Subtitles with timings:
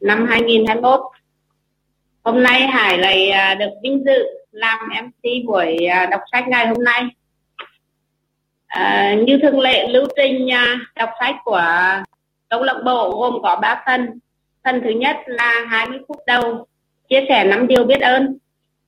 [0.00, 1.00] năm 2021.
[2.24, 6.66] Hôm nay Hải lại à, được vinh dự làm MC buổi à, đọc sách ngày
[6.66, 7.02] hôm nay.
[8.66, 11.62] À, như thường lệ lưu trình à, đọc sách của
[12.48, 14.18] câu lạc bộ gồm có 3 phần.
[14.64, 16.66] Phần thứ nhất là 20 phút đầu
[17.08, 18.38] chia sẻ năm điều biết ơn.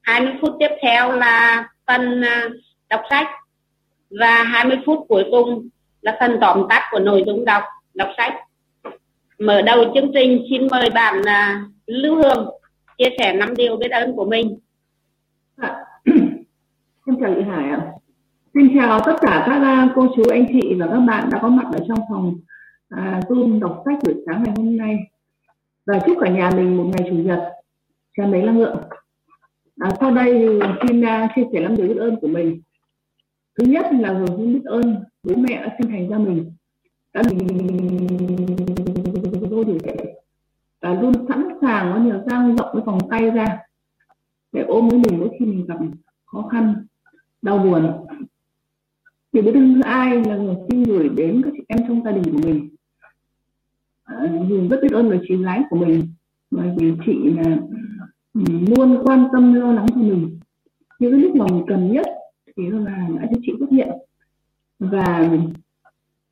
[0.02, 2.22] 20 phút tiếp theo là phần
[2.88, 3.26] đọc sách
[4.10, 5.68] và 20 phút cuối cùng
[6.00, 7.62] là phần tóm tắt của nội dung đọc
[7.94, 8.34] đọc sách
[9.40, 12.48] mở đầu chương trình xin mời bạn là Lưu Hương
[12.98, 14.58] chia sẻ năm điều biết ơn của mình.
[15.56, 15.68] Dạ.
[17.06, 17.92] À, xin chào chị Hải ạ.
[18.54, 21.48] Xin chào tất cả các à, cô chú anh chị và các bạn đã có
[21.48, 22.34] mặt ở trong phòng
[22.88, 24.96] à, Zoom đọc sách buổi sáng ngày hôm nay.
[25.86, 27.52] Và chúc cả nhà mình một ngày chủ nhật.
[28.16, 28.76] Tràn đầy năng lượng.
[29.80, 32.60] À, sau đây xin uh, chia sẻ năm điều biết ơn của mình.
[33.58, 36.52] Thứ nhất là hưởng biết ơn bố mẹ đã sinh thành ra mình.
[37.14, 38.29] Đã mình
[40.80, 43.58] và luôn sẵn sàng có nhiều dang rộng cái vòng tay ra.
[44.52, 45.78] Để ôm với mình mỗi khi mình gặp
[46.26, 46.74] khó khăn
[47.42, 48.06] đau buồn.
[49.32, 52.10] Thì biết ơn thứ ai là người xin gửi đến các chị em trong gia
[52.10, 52.68] đình của mình.
[54.04, 56.02] À, mình rất biết ơn người chị gái của mình
[56.50, 57.56] bởi vì chị là
[58.34, 58.42] ừ,
[58.76, 60.38] luôn quan tâm lo lắng cho mình.
[60.98, 62.06] Những cái lúc mà mình cần nhất
[62.56, 63.88] thì là đã cho chị xuất hiện.
[64.78, 65.30] Và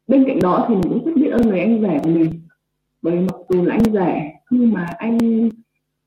[0.08, 2.40] bên cạnh đó thì mình cũng rất biết ơn người anh rể của mình.
[3.02, 5.18] Bởi mặc dù là anh rể nhưng mà anh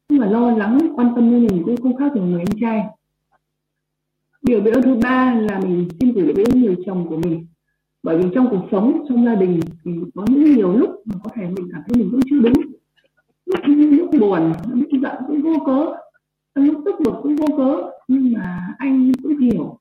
[0.09, 2.84] nhưng mà lo lắng quan tâm như mình cũng không khác gì người anh trai.
[4.42, 7.45] Điều biết ơn thứ ba là mình xin gửi biết ơn người chồng của mình.
[8.03, 11.30] Bởi vì trong cuộc sống trong gia đình thì có những nhiều lúc mà có
[11.34, 12.53] thể mình cảm thấy mình cũng chưa đúng.
[13.45, 15.95] Lúc, lúc buồn lúc giận cũng vô cớ.
[16.56, 17.89] Lúc tức bực cũng vô cớ.
[18.08, 19.78] Nhưng mà anh cũng hiểu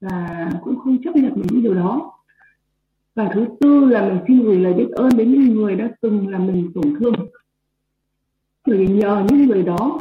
[0.00, 2.12] và cũng không chấp nhận những điều đó.
[3.14, 6.28] Và thứ tư là mình xin gửi lời biết ơn đến những người đã từng
[6.28, 7.14] làm mình tổn thương
[8.66, 10.00] thì nhờ những người đó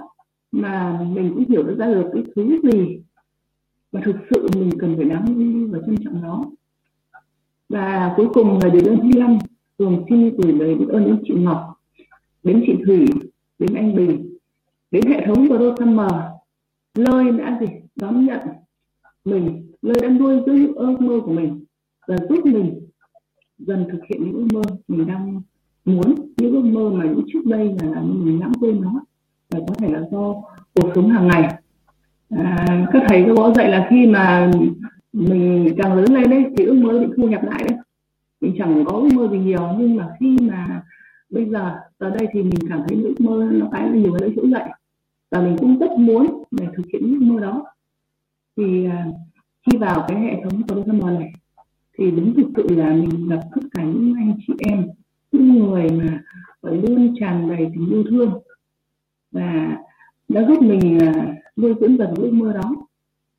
[0.52, 3.02] mà mình cũng hiểu được ra được cái thứ gì
[3.92, 6.44] và thực sự mình cần phải lắng nghe và trân trọng nó.
[7.70, 9.38] Và cuối cùng là điều ơn thứ năm,
[9.80, 11.82] thường xin gửi lời biết ơn đến chị Ngọc,
[12.44, 13.06] đến chị Thủy,
[13.60, 14.38] đến anh Bình,
[14.92, 16.34] đến hệ thống của Pro mờ
[16.96, 17.68] lời đã gì?
[17.96, 18.40] Đón nhận
[19.26, 21.66] mình, lời đã nuôi dưỡng những ước mơ của mình
[22.08, 22.88] và giúp mình
[23.58, 25.42] dần thực hiện những ước mơ mình đang
[25.86, 26.16] muốn.
[26.38, 29.02] Những ước mơ mà những trước đây là, là mình lãng quên nó
[29.50, 30.34] và có thể là do
[30.74, 31.56] cuộc sống hàng ngày.
[32.30, 34.52] À, các thầy có dạy là khi mà
[35.14, 37.78] mình càng lớn lên đấy thì ước mơ bị thu hẹp lại đấy
[38.42, 40.84] mình chẳng có ước mơ gì nhiều nhưng mà khi mà
[41.30, 44.34] bây giờ giờ đây thì mình cảm thấy ước mơ nó cái là nhiều hơn
[44.36, 44.64] chỗ dậy
[45.32, 47.66] và mình cũng rất muốn để thực hiện ước mơ đó.
[48.58, 49.06] Thì à,
[49.66, 51.34] khi vào cái hệ thống Program này
[51.98, 54.88] thì đúng thực sự là mình gặp tất cả những anh chị em
[55.34, 56.20] những người mà
[56.62, 58.42] luôn tràn đầy tình yêu thương
[59.32, 59.78] và
[60.28, 62.76] đã giúp mình à, nuôi dưỡng dần ước mơ đó.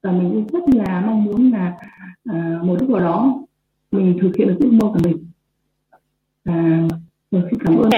[0.02, 1.76] Và mình cũng rất là mong muốn là
[2.24, 3.42] à, một lúc nào đó
[3.90, 5.28] mình thực hiện được ước mơ của mình.
[6.44, 6.54] Và
[7.30, 7.90] mình xin cảm ơn.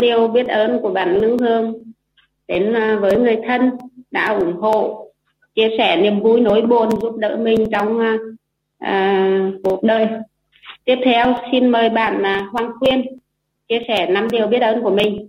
[0.00, 1.74] Điều biết ơn của bạn Lưu Hương
[2.48, 3.70] đến à, với người thân
[4.10, 5.05] đã ủng hộ
[5.56, 10.08] chia sẻ niềm vui nỗi buồn giúp đỡ mình trong uh, cuộc đời.
[10.84, 13.06] Tiếp theo xin mời bạn uh, Hoàng Quyên
[13.68, 15.28] chia sẻ năm điều biết ơn của mình.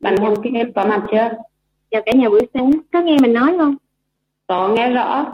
[0.00, 1.28] Bạn Hoàng Quyên có mặt chưa?
[1.90, 2.70] Chào cả nhà buổi sáng.
[2.92, 3.76] Có nghe mình nói không?
[4.46, 5.32] Có nghe rõ.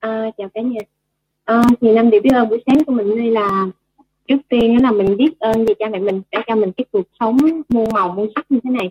[0.00, 0.80] À, chào cả nhà.
[1.44, 3.66] À, thì năm điều biết ơn buổi sáng của mình đây là
[4.28, 7.06] trước tiên là mình biết ơn vì cha mẹ mình đã cho mình cái cuộc
[7.20, 7.36] sống
[7.68, 8.90] muôn màu muôn sắc như thế này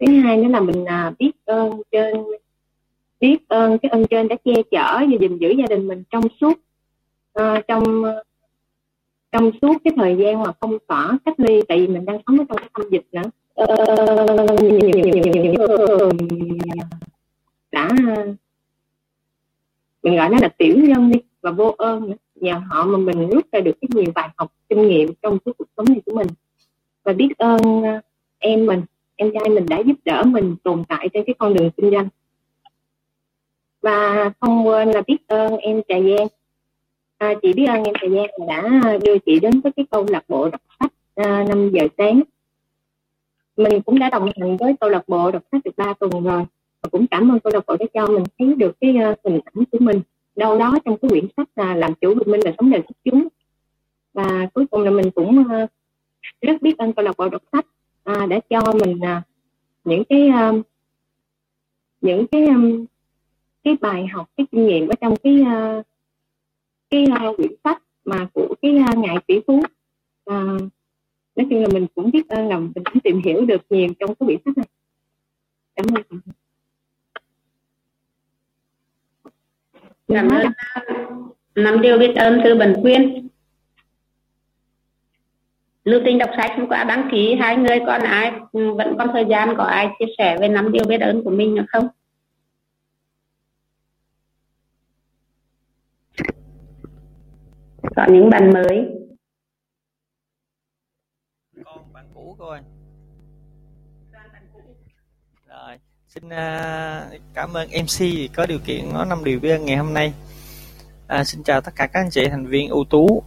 [0.00, 2.14] thứ hai nữa là mình à, biết ơn trên
[3.20, 6.24] biết ơn cái ơn trên đã che chở và gìn giữ gia đình mình trong
[6.40, 6.58] suốt
[7.40, 8.22] uh, trong ờ,
[9.32, 12.38] trong suốt cái thời gian mà không tỏa cách ly tại vì mình đang sống
[12.38, 13.22] ở trong cái tâm dịch nữa.
[13.54, 13.76] Ờ,
[17.72, 17.88] đã
[20.02, 22.16] mình gọi nó là tiểu nhân đi và vô ơn nữa.
[22.34, 25.52] Nhờ họ mà mình rút ra được cái nhiều bài học kinh nghiệm trong suốt
[25.58, 26.26] cuộc sống này của mình.
[27.04, 27.58] Và biết ơn
[28.38, 28.82] em mình
[29.20, 32.08] em trai mình đã giúp đỡ mình tồn tại trên cái con đường kinh doanh.
[33.82, 36.26] Và không quên là biết ơn em trà giang.
[37.18, 40.24] À, chị biết ơn em trà giang đã đưa chị đến với cái câu lạc
[40.28, 42.22] bộ đọc sách à, 5 giờ sáng.
[43.56, 46.44] Mình cũng đã đồng hành với câu lạc bộ đọc sách được 3 tuần rồi
[46.82, 49.40] và cũng cảm ơn câu lạc bộ đã cho mình thấy được cái uh, hình
[49.44, 50.00] ảnh của mình.
[50.36, 52.96] Đâu đó trong cái quyển sách là làm chủ được mình là sống đời xuất
[53.04, 53.28] chúng.
[54.14, 55.70] Và cuối cùng là mình cũng uh,
[56.40, 57.66] rất biết ơn câu lạc bộ đọc sách
[58.04, 59.22] à, đã cho mình à,
[59.84, 60.52] những cái à,
[62.00, 62.56] những cái à,
[63.64, 65.82] cái bài học cái kinh nghiệm ở trong cái à,
[66.90, 69.62] cái à, quyển sách mà của cái à, ngài tỷ phú.
[70.24, 70.44] À,
[71.36, 74.14] nói chung là mình cũng biết ơn là mình cũng tìm hiểu được nhiều trong
[74.14, 74.66] cái quyển sách này.
[75.74, 76.20] Cảm ơn
[80.10, 80.52] cảm ơn.
[81.54, 83.28] Năm điều biết ơn từ Bần Quyên
[85.90, 88.32] lưu tình đọc sách qua đăng ký hai người còn ai?
[88.52, 91.54] Vẫn còn thời gian có ai chia sẻ về năm điều biết ơn của mình
[91.54, 91.88] nữa không?
[97.96, 98.86] Có những bạn mới.
[101.64, 102.60] Con bạn cũ ơi
[105.48, 108.04] rồi xin uh, cảm ơn MC
[108.36, 110.12] có điều kiện có năm điều biết ơn ngày hôm nay.
[111.06, 113.22] À, xin chào tất cả các anh chị thành viên ưu tú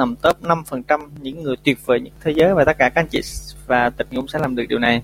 [0.00, 3.06] nằm top 5% những người tuyệt vời nhất thế giới và tất cả các anh
[3.06, 3.20] chị
[3.66, 5.02] và tình cũng sẽ làm được điều này.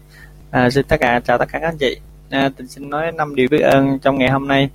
[0.50, 1.96] À, xin tất cả chào tất cả các anh chị.
[2.30, 4.70] À, tình xin nói năm điều biết ơn trong ngày hôm nay.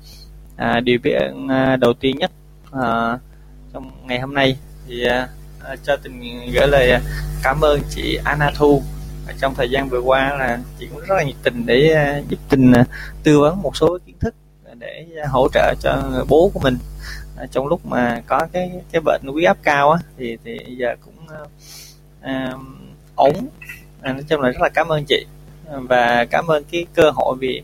[0.55, 2.31] À, điều biết ơn à, đầu tiên nhất
[2.71, 3.17] à,
[3.73, 4.57] trong ngày hôm nay
[4.87, 5.27] thì à,
[5.63, 6.21] à cho tình
[6.53, 7.01] gửi lời à,
[7.43, 8.81] cảm ơn chị Anna Thu.
[9.27, 11.95] À, trong thời gian vừa qua là chị cũng rất là nhiệt tình để
[12.29, 12.73] giúp tình
[13.23, 14.35] tư vấn một số kiến thức
[14.79, 16.77] để hỗ trợ cho bố của mình.
[17.41, 20.95] Ờ, trong lúc mà có cái cái bệnh huyết áp cao á thì thì giờ
[21.05, 21.37] cũng
[22.21, 22.53] à,
[23.15, 23.33] ổn.
[24.01, 25.25] À, nói chung là rất là cảm ơn chị.
[25.71, 27.61] Và cảm ơn cái cơ hội vì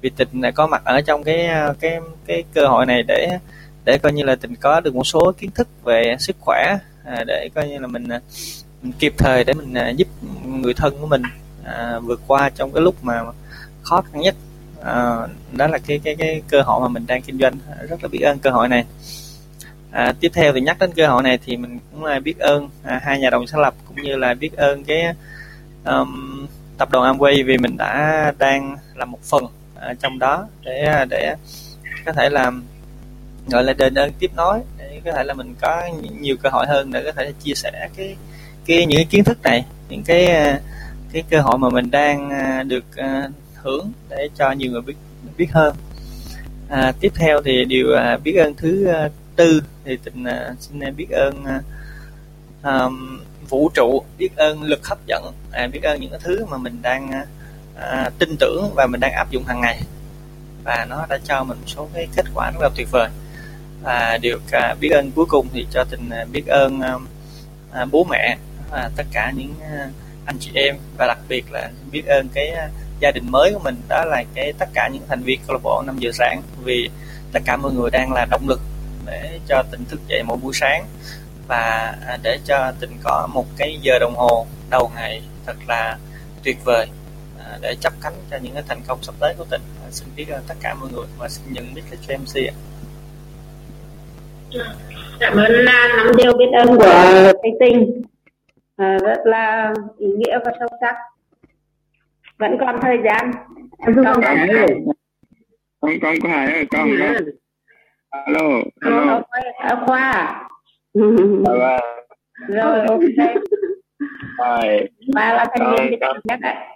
[0.00, 1.48] vì tình có mặt ở trong cái
[1.80, 3.38] cái cái cơ hội này để
[3.84, 7.24] để coi như là tình có được một số kiến thức về sức khỏe à,
[7.26, 8.08] để coi như là mình,
[8.82, 10.08] mình kịp thời để mình giúp
[10.44, 11.22] người thân của mình
[11.64, 13.22] à, vượt qua trong cái lúc mà
[13.82, 14.34] khó khăn nhất
[14.82, 17.54] à, đó là cái cái cái cơ hội mà mình đang kinh doanh.
[17.88, 18.84] Rất là biết ơn cơ hội này.
[19.90, 22.68] À, tiếp theo thì nhắc đến cơ hội này thì mình cũng là biết ơn
[22.84, 25.14] à, hai nhà đồng sáng lập cũng như là biết ơn cái
[25.84, 26.46] um,
[26.78, 29.44] tập đoàn Amway vì mình đã đang là một phần
[29.80, 31.34] à, trong đó để à, để
[32.06, 32.64] có thể làm
[33.50, 35.82] gọi là đền ơn tiếp nối để có thể là mình có
[36.20, 38.16] nhiều cơ hội hơn để có thể chia sẻ cái
[38.66, 40.60] cái những cái kiến thức này những cái à,
[41.12, 42.84] cái cơ hội mà mình đang à, được
[43.68, 44.94] hưởng để cho nhiều người biết
[45.36, 45.76] biết hơn.
[46.68, 50.80] À, tiếp theo thì điều à, biết ơn thứ à, tư thì tình à, xin
[50.80, 51.60] à, biết ơn à,
[52.62, 52.88] à,
[53.48, 56.78] vũ trụ biết ơn lực hấp dẫn à, biết ơn những cái thứ mà mình
[56.82, 57.26] đang à,
[57.76, 59.80] à, tin tưởng và mình đang áp dụng hàng ngày.
[60.64, 63.08] Và nó đã cho mình một số cái kết quả rất là tuyệt vời.
[63.82, 66.94] Và điều à, biết ơn cuối cùng thì cho tình à, biết ơn à,
[67.72, 68.36] à bố mẹ
[68.70, 69.90] và tất cả những à,
[70.26, 72.52] anh chị em và đặc biệt là biết ơn cái
[73.00, 75.60] gia đình mới của mình đó là cái tất cả những thành viên câu lạc
[75.62, 76.42] bộ 5 giờ sáng.
[76.64, 76.90] Vì
[77.32, 78.60] tất cả mọi người đang là động lực
[79.06, 80.84] để cho tình thức dậy mỗi buổi sáng
[81.48, 85.98] và à, để cho tình có một cái giờ đồng hồ đầu ngày thật là
[86.44, 86.86] tuyệt vời
[87.38, 90.08] à, để chấp cánh cho những cái thành công sắp tới của tình à, xin
[90.16, 92.54] biết ơn tất cả mọi người và xin nhận biết là cho MC ạ.
[94.50, 94.74] Dạ,
[95.20, 98.02] cảm ơn năm điều biết ơn của thầy tinh
[98.76, 100.94] à, rất là ý nghĩa và sâu sắc
[102.38, 103.30] vẫn còn thời gian.
[103.78, 104.22] Em con con
[105.80, 107.16] con con có hài ơi con con
[108.10, 109.22] alo alo.
[109.58, 110.44] ở khoa
[110.94, 111.78] rồi
[112.48, 113.00] rồi ok.
[114.38, 114.88] Rồi.
[115.14, 116.66] Ba là thành viên nhất ạ.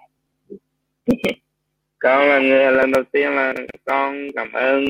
[1.98, 3.54] Con là người lần đầu tiên là
[3.84, 4.84] con cảm ơn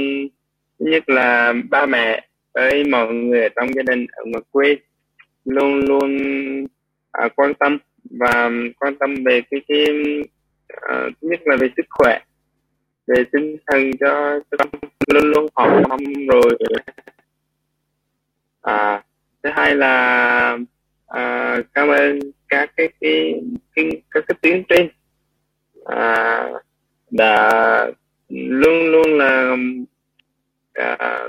[0.78, 4.76] thứ nhất là ba mẹ với mọi người trong gia đình ở ngoài quê
[5.44, 6.16] luôn luôn
[7.12, 7.78] à, quan tâm
[8.10, 9.86] và quan tâm về cái cái
[10.76, 12.20] uh, thứ nhất là về sức khỏe
[13.06, 14.64] về tinh thần cho, cho
[15.14, 16.58] luôn luôn học mong rồi.
[18.62, 19.02] À
[19.42, 20.58] thứ hai là
[21.06, 23.42] à, cảm ơn các cái cái
[23.74, 24.88] cái các cái tuyến trên.
[25.84, 26.48] À,
[27.10, 27.86] đã
[28.28, 29.56] luôn luôn là
[30.72, 31.24] à,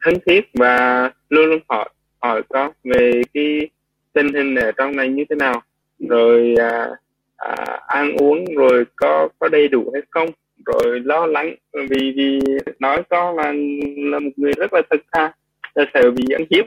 [0.00, 1.88] thân thiết và luôn luôn hỏi
[2.20, 3.70] hỏi con về cái
[4.12, 5.62] tình hình ở trong này như thế nào.
[5.98, 6.88] Rồi à,
[7.36, 10.28] à, ăn uống rồi có có đầy đủ hay không
[10.66, 12.40] rồi lo lắng vì vì
[12.78, 13.52] nói con là
[13.96, 15.32] là một người rất là thật thà
[15.74, 16.66] là sợ bị ăn hiếp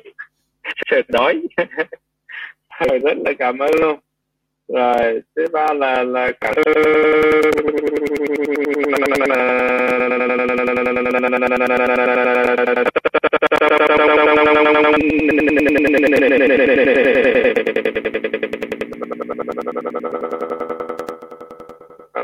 [0.89, 1.41] sợ đói
[2.79, 3.99] rồi rất là cảm ơn luôn
[4.67, 6.73] rồi thứ ba là là cảm ơn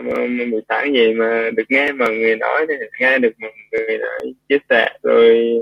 [0.09, 3.97] Ờ, buổi sáng gì mà được nghe mà người nói thì nghe được một người
[3.97, 5.55] nói chia sẻ rồi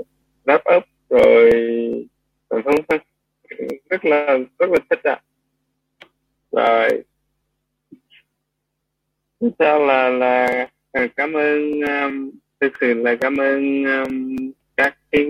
[0.44, 1.50] wrap up rồi
[2.48, 2.98] còn không
[3.90, 5.12] rất là rất là thích ạ.
[5.12, 5.20] À.
[6.50, 6.88] rồi
[9.58, 14.36] sao là là à, cảm ơn um, thực sự là cảm ơn um,
[14.76, 15.26] các cái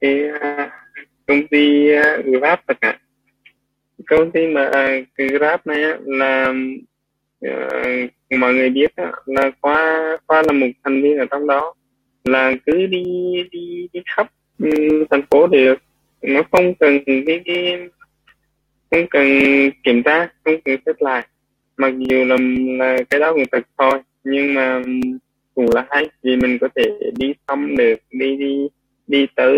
[0.00, 0.70] cái uh,
[1.26, 2.98] công ty uh, Grab tất cả.
[4.06, 6.54] Công ty mà uh, Grab này là
[7.40, 7.68] Dạ,
[8.38, 8.92] mọi người biết
[9.26, 11.74] là khoa khoa là một thành viên ở trong đó.
[12.24, 13.04] Là cứ đi
[13.52, 14.70] đi đi khắp ừ,
[15.10, 15.78] thành phố được
[16.22, 17.78] nó không cần cái, cái
[18.90, 19.26] không cần
[19.84, 21.26] kiểm tra không cần xếp lại.
[21.76, 22.36] Mặc dù là,
[22.78, 24.82] là cái đó cũng thật thôi nhưng mà
[25.54, 26.82] cũng là hay vì mình có thể
[27.16, 28.68] đi thăm được đi đi
[29.06, 29.56] đi tới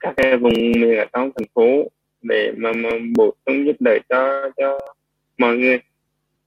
[0.00, 1.90] các cái vùng miền ở trong thành phố
[2.22, 4.78] để mà, mà bổ sung giúp đỡ cho cho
[5.38, 5.80] mọi người.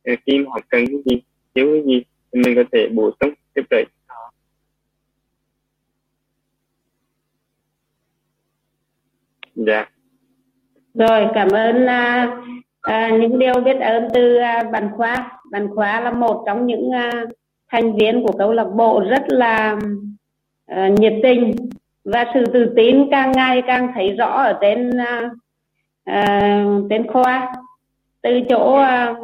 [0.04, 1.22] Ờ, khi mà họ cần cái gì
[1.56, 2.04] thiếu cái gì
[2.34, 3.84] thì mình có thể bổ sung tiếp đỡ
[9.56, 9.86] dạ.
[10.94, 12.38] Rồi cảm ơn à,
[12.82, 16.92] à, những điều biết ơn từ à, bạn khóa bạn khóa là một trong những
[16.92, 17.26] à,
[17.72, 19.80] thành viên của câu lạc bộ rất là
[20.66, 21.56] à, nhiệt tình.
[22.04, 25.30] Và sự tự tin càng ngày càng thấy rõ ở trên à,
[26.04, 27.54] à, trên khoa.
[28.22, 29.16] Từ chỗ à,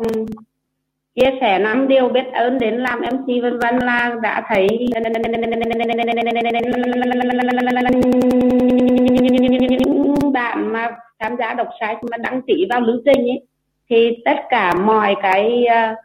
[1.15, 4.67] chia sẻ năm điều biết ơn đến làm MC vân vân là đã thấy.
[10.34, 13.41] Bạn mà tham gia đọc sách mà đăng ký vào lưu trình ấy
[13.89, 15.98] thì tất cả mọi cái uh,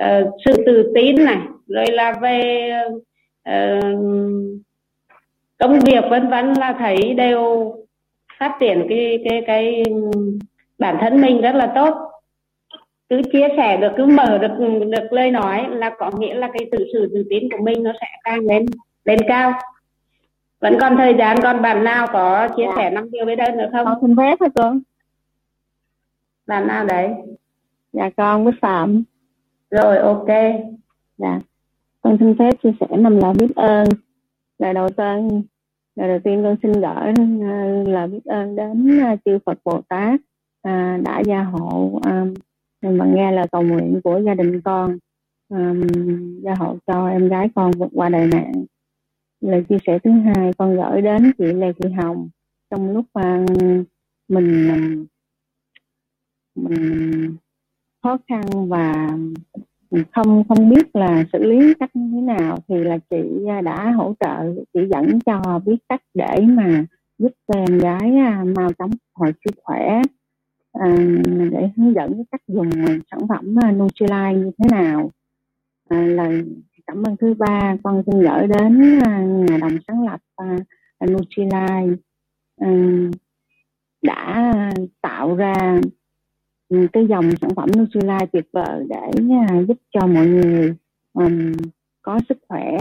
[0.00, 2.70] uh, sự tự tin này rồi là về
[3.48, 3.98] uh,
[5.58, 7.74] công việc vân vân là thấy đều
[8.38, 9.82] phát triển cái cái cái
[10.78, 12.07] bản thân mình rất là tốt
[13.08, 14.50] cứ chia sẻ được cứ mở được
[14.90, 17.92] được lời nói là có nghĩa là cái tự sự tự tin của mình nó
[18.00, 18.66] sẽ càng lên
[19.04, 19.52] lên cao.
[20.60, 23.68] Vẫn còn thời gian còn bạn nào có chia sẻ năm điều với đây nữa
[23.72, 23.84] không?
[23.84, 24.72] Con xin phép hả cô?
[26.46, 27.08] Bạn nào đấy?
[27.92, 29.02] Dạ con với phạm.
[29.70, 30.28] Rồi ok.
[31.18, 31.40] Dạ.
[32.00, 33.88] Con xin phép chia sẻ năm lời biết ơn.
[34.58, 35.42] Lời đầu tiên
[35.96, 39.80] lời đầu tiên con xin gửi uh, lời biết ơn đến uh, chư Phật Bồ
[39.88, 42.00] Tát uh, đã gia hộ
[42.82, 44.98] nhưng mà nghe lời cầu nguyện của gia đình con
[45.48, 45.86] um,
[46.42, 48.52] gia hộ cho em gái con vượt qua đại nạn.
[49.40, 52.28] Lời chia sẻ thứ hai con gửi đến chị Lê Thị Hồng.
[52.70, 53.44] Trong lúc mà
[54.28, 54.70] mình
[56.54, 57.36] mình
[58.02, 59.08] khó khăn và
[60.12, 63.90] không không biết là xử lý cách như thế nào thì là chị à, đã
[63.90, 66.84] hỗ trợ chị dẫn cho biết cách để mà
[67.18, 70.02] giúp cho em gái à, mau chóng hồi sức khỏe
[70.72, 70.96] à,
[71.50, 72.70] để hướng dẫn cách dùng
[73.10, 75.10] sản phẩm ờ, Nutrilite như thế nào.
[75.88, 76.44] Ờ, à, lời
[76.86, 81.96] cảm ơn thứ ba con xin gửi đến à, nhà đồng sáng lập uh, Nutrilite
[82.60, 82.70] à,
[84.02, 84.52] đã
[85.00, 85.80] tạo ra
[86.92, 89.10] cái dòng sản phẩm Nutrilite tuyệt vời để
[89.68, 90.74] giúp cho mọi người
[91.12, 91.52] um,
[92.02, 92.78] có sức khỏe.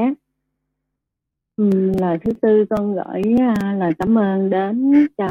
[1.57, 5.27] Um, lời thứ tư con gửi uh, lời cảm ơn đến cho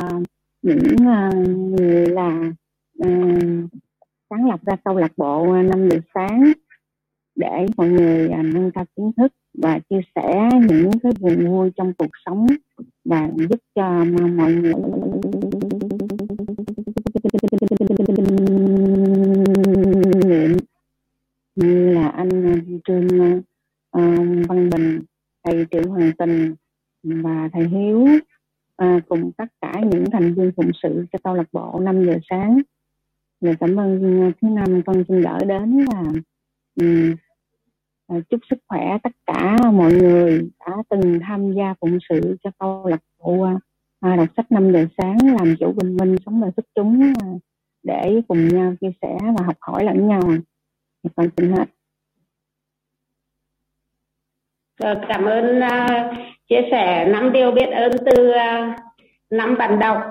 [0.63, 2.53] những uh, ờ, người là
[2.99, 3.71] uh,
[4.31, 6.53] sáng lập ra câu lạc bộ ờ, năm giờ sáng
[7.35, 11.93] để mọi người nâng cao kiến thức và chia sẻ những cái buồn vui trong
[11.99, 12.47] cuộc sống
[13.05, 14.05] và giúp cho
[14.37, 14.73] mọi người
[20.25, 20.57] nghiệm
[21.57, 23.39] như là anh Trương
[23.99, 25.01] uh, Văn Bình,
[25.45, 26.55] thầy Triệu Hoàng Tình
[27.03, 28.07] và thầy Hiếu
[28.77, 32.19] à, cùng tất cả những thành viên phụng sự cho câu lạc bộ 5 giờ
[32.31, 32.61] sáng.
[33.41, 36.03] Và cảm ơn à, thứ năm con xin gửi đến là
[36.81, 37.15] um,
[38.31, 42.87] chúc sức khỏe tất cả mọi người đã từng tham gia phụng sự cho câu
[42.87, 43.55] lạc bộ à,
[44.01, 47.27] à đọc sách 5 giờ sáng làm chủ bình minh sống đời xuất chúng à,
[47.83, 50.21] để cùng nhau chia sẻ và học hỏi lẫn nhau
[51.17, 51.69] con xin hết
[54.83, 58.77] cảm ơn uh, chia sẻ năm điều biết ơn từ à,
[59.31, 60.03] năm bạn đọc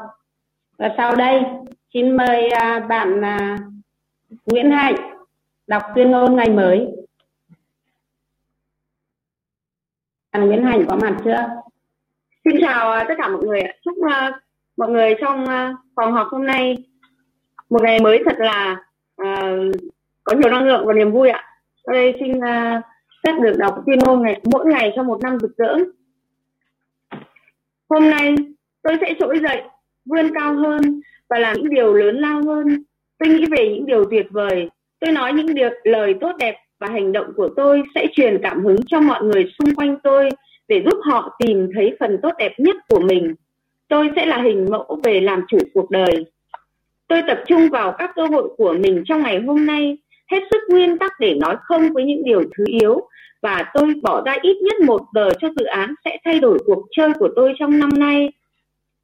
[0.77, 1.41] và sau đây
[1.93, 3.57] xin mời à, bạn à,
[4.45, 4.95] Nguyễn Hạnh
[5.67, 6.87] đọc tuyên ngôn ngày mới
[10.31, 11.47] Anh Nguyễn Hạnh có mặt chưa?
[12.45, 13.61] Xin chào tất cả mọi người.
[13.85, 13.93] Chúc
[14.77, 15.45] mọi người trong
[15.95, 16.77] phòng họp hôm nay
[17.69, 18.77] một ngày mới thật là
[19.21, 19.75] uh,
[20.23, 21.43] có nhiều năng lượng và niềm vui ạ.
[21.83, 22.83] Ở đây xin uh,
[23.23, 25.75] phép được đọc tuyên ngôn ngày mỗi ngày trong một năm rực rỡ.
[27.89, 28.35] Hôm nay
[28.83, 29.61] tôi sẽ trỗi dậy,
[30.05, 32.83] vươn cao hơn và làm những điều lớn lao hơn.
[33.19, 34.69] Tôi nghĩ về những điều tuyệt vời.
[34.99, 38.63] Tôi nói những điều lời tốt đẹp và hành động của tôi sẽ truyền cảm
[38.63, 40.29] hứng cho mọi người xung quanh tôi
[40.67, 43.35] để giúp họ tìm thấy phần tốt đẹp nhất của mình.
[43.87, 46.25] Tôi sẽ là hình mẫu về làm chủ cuộc đời.
[47.07, 49.97] Tôi tập trung vào các cơ hội của mình trong ngày hôm nay
[50.31, 53.09] hết sức nguyên tắc để nói không với những điều thứ yếu
[53.45, 56.85] và tôi bỏ ra ít nhất một giờ cho dự án sẽ thay đổi cuộc
[56.91, 58.31] chơi của tôi trong năm nay.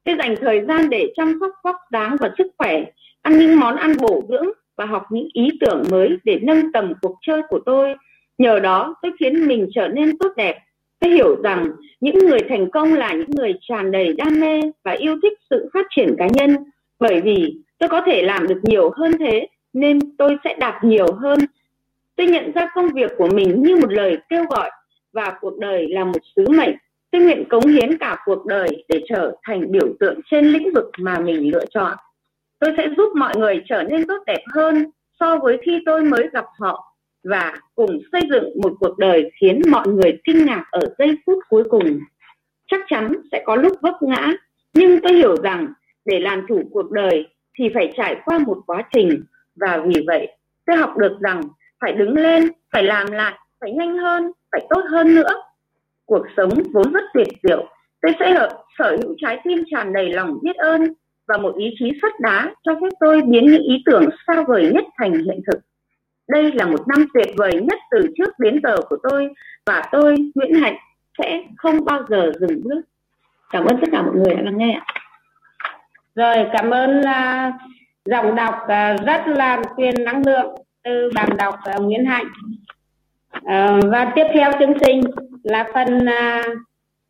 [0.04, 2.84] Tôi dành thời gian để chăm sóc vóc dáng và sức khỏe,
[3.22, 4.46] ăn những món ăn bổ dưỡng
[4.76, 7.94] và học những ý tưởng mới để nâng tầm cuộc chơi của tôi.
[8.38, 10.58] Nhờ đó, tôi khiến mình trở nên tốt đẹp.
[11.00, 14.92] Tôi hiểu rằng những người thành công là những người tràn đầy đam mê và
[14.92, 16.56] yêu thích sự phát triển cá nhân
[17.00, 21.06] bởi vì tôi có thể làm được nhiều hơn thế nên tôi sẽ đạt nhiều
[21.12, 21.38] hơn
[22.22, 24.70] tôi nhận ra công việc của mình như một lời kêu gọi
[25.12, 26.76] và cuộc đời là một sứ mệnh.
[27.10, 30.90] Tôi nguyện cống hiến cả cuộc đời để trở thành biểu tượng trên lĩnh vực
[30.98, 31.96] mà mình lựa chọn.
[32.58, 36.28] Tôi sẽ giúp mọi người trở nên tốt đẹp hơn so với khi tôi mới
[36.32, 40.80] gặp họ và cùng xây dựng một cuộc đời khiến mọi người kinh ngạc ở
[40.98, 41.98] giây phút cuối cùng.
[42.70, 44.32] Chắc chắn sẽ có lúc vấp ngã,
[44.74, 45.72] nhưng tôi hiểu rằng
[46.04, 47.26] để làm chủ cuộc đời
[47.58, 49.24] thì phải trải qua một quá trình
[49.60, 50.28] và vì vậy
[50.66, 51.42] tôi học được rằng
[51.82, 55.42] phải đứng lên phải làm lại phải nhanh hơn phải tốt hơn nữa.
[56.06, 57.66] Cuộc sống vốn rất tuyệt diệu.
[58.02, 58.48] Tôi sẽ hợp,
[58.78, 60.94] sở hữu trái tim tràn đầy lòng biết ơn
[61.28, 64.70] và một ý chí sắt đá cho phép tôi biến những ý tưởng xa vời
[64.74, 65.60] nhất thành hiện thực.
[66.28, 69.28] Đây là một năm tuyệt vời nhất từ trước đến giờ của tôi
[69.66, 70.76] và tôi nguyễn hạnh
[71.18, 72.80] sẽ không bao giờ dừng bước.
[73.50, 74.84] Cảm ơn tất cả mọi người đã lắng nghe ạ.
[76.14, 77.54] Rồi cảm ơn uh,
[78.04, 82.26] giọng đọc uh, rất là truyền năng lượng từ bạn đọc uh, Nguyễn Hạnh.
[83.36, 85.00] Uh, và tiếp theo chương trình
[85.42, 86.58] là phần uh,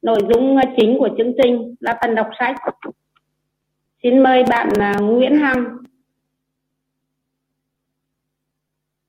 [0.02, 2.56] nội dung chính của chương trình là phần đọc sách.
[4.02, 5.76] Xin mời bạn uh, Nguyễn Hằng.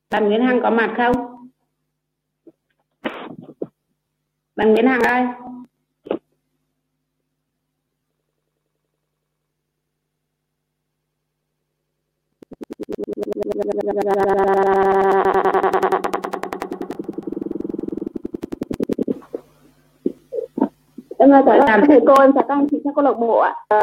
[0.10, 1.50] Bạn Nguyễn Hằng có mặt không?
[4.56, 5.24] Bạn Nguyễn Hằng ơi.
[13.16, 13.24] Em
[21.32, 23.56] chào các thầy cô, em chào các anh chị trong câu lạc bộ ạ.
[23.68, 23.80] À,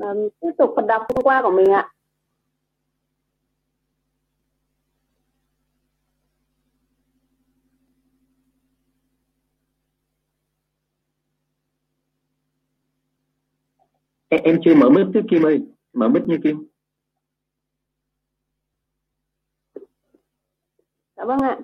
[0.00, 0.08] à,
[0.40, 1.88] tiếp tục phần đọc hôm qua của mình ạ.
[14.28, 15.60] em chưa mở mic trước Kim ơi,
[15.92, 16.70] mở mic như Kim.
[21.20, 21.58] Dạ vâng ạ.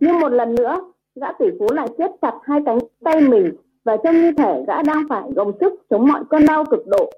[0.00, 3.52] Nhưng một lần nữa, gã tỷ phú lại siết chặt hai cánh tay mình
[3.84, 7.10] và trông như thể gã đang phải gồng sức chống mọi cơn đau cực độ.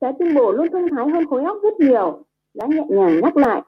[0.00, 2.22] Trái tim bồ luôn thông thái hơn khối óc rất nhiều.
[2.54, 3.62] Gã nhẹ nhàng nhắc lại.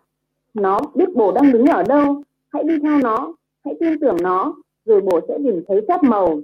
[0.55, 2.23] Nó biết bồ đang đứng ở đâu.
[2.53, 3.35] Hãy đi theo nó.
[3.65, 4.55] Hãy tin tưởng nó.
[4.85, 6.41] Rồi bồ sẽ nhìn thấy phép màu.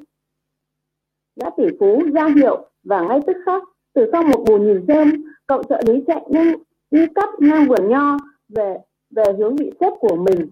[1.37, 3.63] Gã tỷ phú ra hiệu và ngay tức khắc
[3.93, 6.55] từ sau một bù nhìn xem cậu trợ lý chạy nhanh
[6.91, 8.17] đi cắp ngang vườn nho
[8.49, 8.77] về
[9.11, 10.49] về hướng vị xếp của mình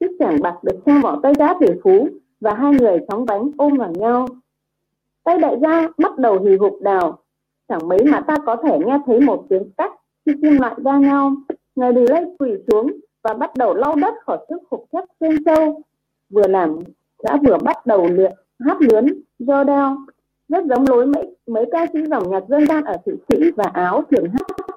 [0.00, 2.08] chiếc chàng bạc được treo vào tay gã tỷ phú
[2.40, 4.26] và hai người chóng bánh ôm vào nhau.
[5.24, 7.18] Tay đại gia bắt đầu hì hục đào.
[7.68, 9.92] Chẳng mấy mà ta có thể nghe thấy một tiếng cắt
[10.26, 11.32] khi kim loại va nhau.
[11.76, 12.90] Người đi lấy quỳ xuống
[13.22, 15.82] và bắt đầu lau đất khỏi chiếc phục thép xuyên sâu
[16.30, 16.78] vừa làm,
[17.22, 19.96] đã vừa bắt đầu luyện, hát lớn do đeo
[20.48, 23.64] rất giống lối mấy mấy ca sĩ dòng nhạc dân gian ở thụy sĩ và
[23.64, 24.75] áo thường hát.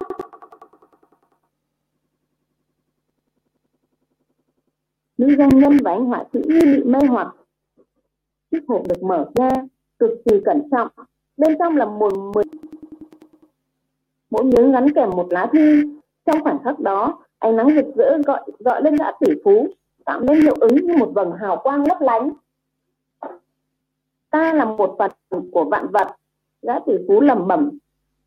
[5.20, 7.36] Nữ doanh nhân và anh họa sĩ như bị mê hoặc.
[8.52, 9.50] Chiếc hộp được mở ra,
[10.00, 10.88] cực kỳ cẩn trọng.
[11.38, 12.44] Bên trong là một mười
[14.30, 15.82] mỗi miếng gắn kèm một lá thư.
[16.26, 19.68] Trong khoảnh khắc đó, ánh nắng rực rỡ gọi gọi lên gã tỷ phú,
[20.06, 22.32] tạo nên hiệu ứng như một vầng hào quang lấp lánh.
[24.30, 25.12] Ta là một vật
[25.52, 26.08] của vạn vật.
[26.62, 27.70] Gã tỷ phú lẩm bẩm.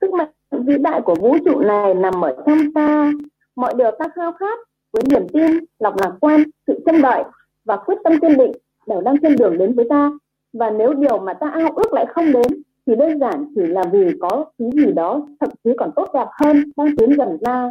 [0.01, 3.13] Sức mạnh vĩ đại của vũ trụ này nằm ở trong ta.
[3.57, 4.59] Mọi điều ta khao khát
[4.93, 7.25] với niềm tin, lòng lạc quan, sự trông đợi
[7.65, 8.53] và quyết tâm kiên định
[8.87, 10.11] đều đang trên đường đến với ta.
[10.53, 13.85] Và nếu điều mà ta ao ước lại không đến, thì đơn giản chỉ là
[13.93, 17.71] vì có thứ gì đó thậm chí còn tốt đẹp hơn đang tiến gần ta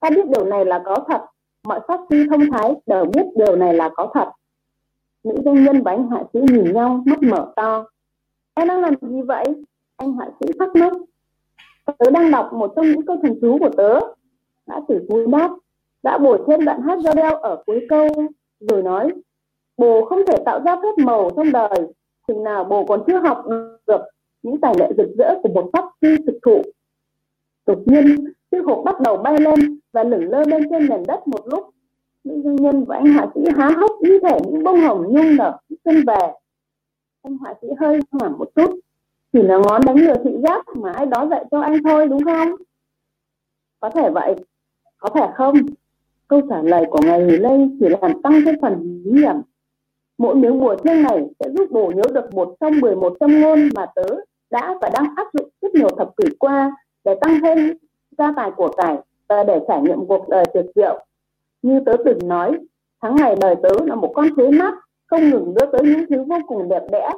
[0.00, 1.20] ta biết điều này là có thật.
[1.64, 4.30] Mọi pháp sư thông thái đều biết điều này là có thật.
[5.24, 7.84] Nữ doanh nhân và anh họa sĩ nhìn nhau, mắt mở to.
[8.54, 9.44] Em đang làm gì vậy?
[9.96, 10.92] Anh họa sĩ thắc mắc
[11.98, 14.00] tớ đang đọc một trong những câu thần chú của tớ.
[14.66, 15.50] Đã tử vui đáp
[16.02, 18.08] đã bổ thêm đoạn hát do đeo ở cuối câu,
[18.60, 19.12] rồi nói,
[19.76, 21.92] bồ không thể tạo ra phép màu trong đời,
[22.28, 23.44] chừng nào bồ còn chưa học
[23.86, 24.00] được
[24.42, 26.62] những tài lệ rực rỡ của một pháp sư thực thụ.
[27.66, 31.28] Đột nhiên, chiếc hộp bắt đầu bay lên và lửng lơ lên trên nền đất
[31.28, 31.70] một lúc.
[32.24, 35.36] Nữ doanh nhân và anh họa sĩ há hốc như thể những bông hồng nhung
[35.36, 36.32] nở xuân về
[37.22, 38.80] anh họa sĩ hơi hoảng một chút.
[39.32, 42.24] Chỉ là ngón đánh lừa thị giác mà ai đó dạy cho anh thôi, đúng
[42.24, 42.48] không?
[43.80, 44.34] Có thể vậy.
[44.98, 45.54] Có thể không?
[46.30, 49.36] Câu trả lời của ngài Lê chỉ làm tăng thêm phần bí hiểm
[50.18, 53.68] mỗi miếng bùa thiêng này sẽ giúp bổ nhớ được một trong 11 châm ngôn
[53.74, 54.16] mà tớ
[54.50, 56.72] đã và đang áp dụng rất nhiều thập kỷ qua
[57.04, 57.58] để tăng thêm
[58.18, 61.04] gia tài của cải và để trải nghiệm cuộc đời tuyệt diệu.
[61.62, 62.58] Như tớ từng nói,
[63.02, 64.74] tháng ngày đời tớ là một con thú mắt
[65.06, 67.10] không ngừng đưa tới những thứ vô cùng đẹp đẽ,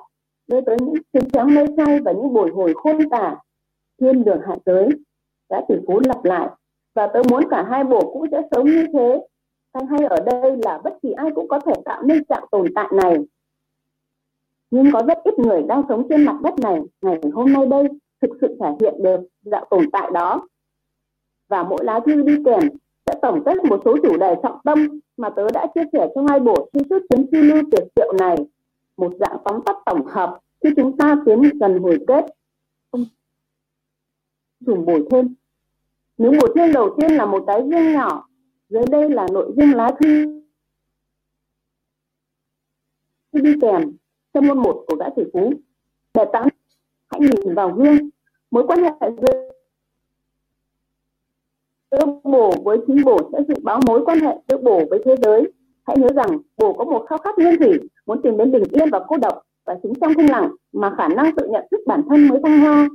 [0.47, 3.37] đưa tới những chiến thắng mây say và những bồi hồi khôn tả.
[4.01, 4.89] Thiên đường hạ giới
[5.51, 6.49] đã tỷ phú lặp lại
[6.95, 9.27] và tớ muốn cả hai bổ cũng sẽ sống như thế.
[9.75, 12.67] Hay hay ở đây là bất kỳ ai cũng có thể tạo nên trạng tồn
[12.75, 13.17] tại này.
[14.71, 16.81] Nhưng có rất ít người đang sống trên mặt đất này.
[17.03, 17.85] Ngày hôm nay đây
[18.23, 20.49] thực sự thể hiện được dạng tồn tại đó.
[21.49, 22.61] Và mỗi lá thư đi kèm
[23.07, 26.27] sẽ tổng kết một số chủ đề trọng tâm mà tớ đã chia sẻ trong
[26.27, 28.37] hai bộ chi suốt chuyến phiêu lưu tuyệt diệu này.
[28.97, 32.25] Một dạng tóm tắt tổng hợp khi chúng ta tiến gần hồi kết.
[34.61, 35.35] Dùng bồi thêm
[36.19, 38.29] nếu bổ thêm đầu tiên là một cái riêng nhỏ,
[38.69, 40.43] dưới đây là nội dung lá thư.
[43.33, 43.83] Đi kèm,
[44.35, 45.53] trong môn một của gã tỷ phú.
[46.15, 46.49] Để tặng
[47.11, 48.11] hãy nhìn vào gương,
[48.51, 49.49] mối quan hệ giữa
[51.91, 55.15] giữa bổ với chính bổ sẽ dự báo mối quan hệ giữa bổ với thế
[55.23, 55.53] giới.
[55.87, 58.91] Hãy nhớ rằng, bổ có một khao khát nguyên thủy, muốn tìm đến bình yên
[58.91, 62.03] và cô độc và chính trong thinh lặng, mà khả năng tự nhận thức bản
[62.09, 62.89] thân mới thăng hoa.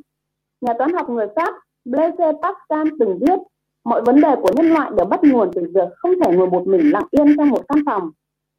[0.61, 1.53] Nhà toán học người pháp
[1.87, 3.39] Blaise Pascal từng viết,
[3.83, 6.67] mọi vấn đề của nhân loại đều bắt nguồn từ việc không thể ngồi một
[6.67, 8.11] mình lặng yên trong một căn phòng.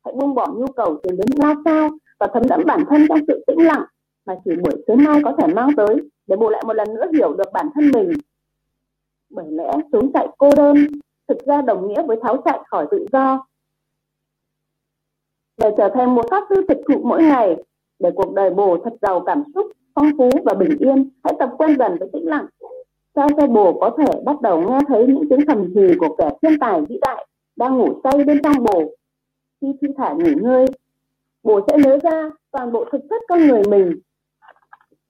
[0.05, 3.19] Hãy buông bỏ nhu cầu tìm đến ra sao và thấm đẫm bản thân trong
[3.29, 3.85] sự tĩnh lặng
[4.27, 7.07] mà chỉ buổi sớm mai có thể mang tới để bù lại một lần nữa
[7.12, 8.12] hiểu được bản thân mình.
[9.31, 10.77] Bởi lẽ trốn chạy cô đơn
[11.29, 13.47] thực ra đồng nghĩa với tháo chạy khỏi tự do.
[15.57, 17.57] Để trở thành một pháp sư thực thụ mỗi ngày,
[17.99, 21.51] để cuộc đời bồ thật giàu cảm xúc, phong phú và bình yên, hãy tập
[21.59, 22.47] quen dần với tĩnh lặng.
[23.18, 26.81] Sasebo có thể bắt đầu nghe thấy những tiếng thầm thì của kẻ thiên tài
[26.81, 27.26] vĩ đại
[27.57, 28.94] đang ngủ say bên trong bồ?
[29.61, 30.66] Khi thi thả nghỉ ngơi,
[31.42, 34.00] bồ sẽ nhớ ra toàn bộ thực chất con người mình.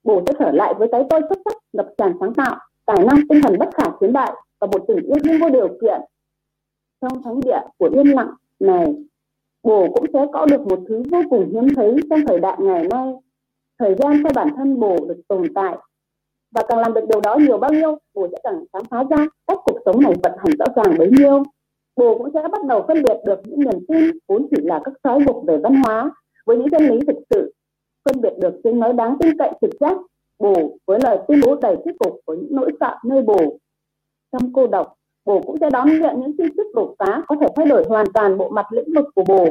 [0.03, 3.27] Bồ sẽ trở lại với cái tôi xuất sắc, ngập tràn sáng tạo, tài năng,
[3.29, 6.01] tinh thần bất khả chiến bại và một tình yêu thương vô điều kiện.
[7.01, 8.95] Trong thánh địa của yên lặng này,
[9.63, 12.87] bồ cũng sẽ có được một thứ vô cùng hiếm thấy trong thời đại ngày
[12.91, 13.13] nay.
[13.79, 15.77] Thời gian cho bản thân bồ được tồn tại
[16.51, 19.27] và càng làm được điều đó nhiều bao nhiêu, bồ sẽ càng khám phá ra
[19.47, 21.43] cách cuộc sống này vận hành rõ ràng bấy nhiêu.
[21.95, 24.93] Bồ cũng sẽ bắt đầu phân biệt được những niềm tin vốn chỉ là các
[25.03, 26.11] trói buộc về văn hóa
[26.45, 27.53] với những chân lý thực sự,
[28.05, 29.97] phân biệt được tiếng nói đáng tin cậy trực giác,
[30.39, 33.57] bồ với lời tuyên bố đầy thuyết phục của những nỗi sợ nơi bồ.
[34.31, 34.93] Trong cô độc,
[35.25, 38.05] bồ cũng sẽ đón nhận những tin tức đột phá có thể thay đổi hoàn
[38.13, 39.45] toàn bộ mặt lĩnh vực của bồ.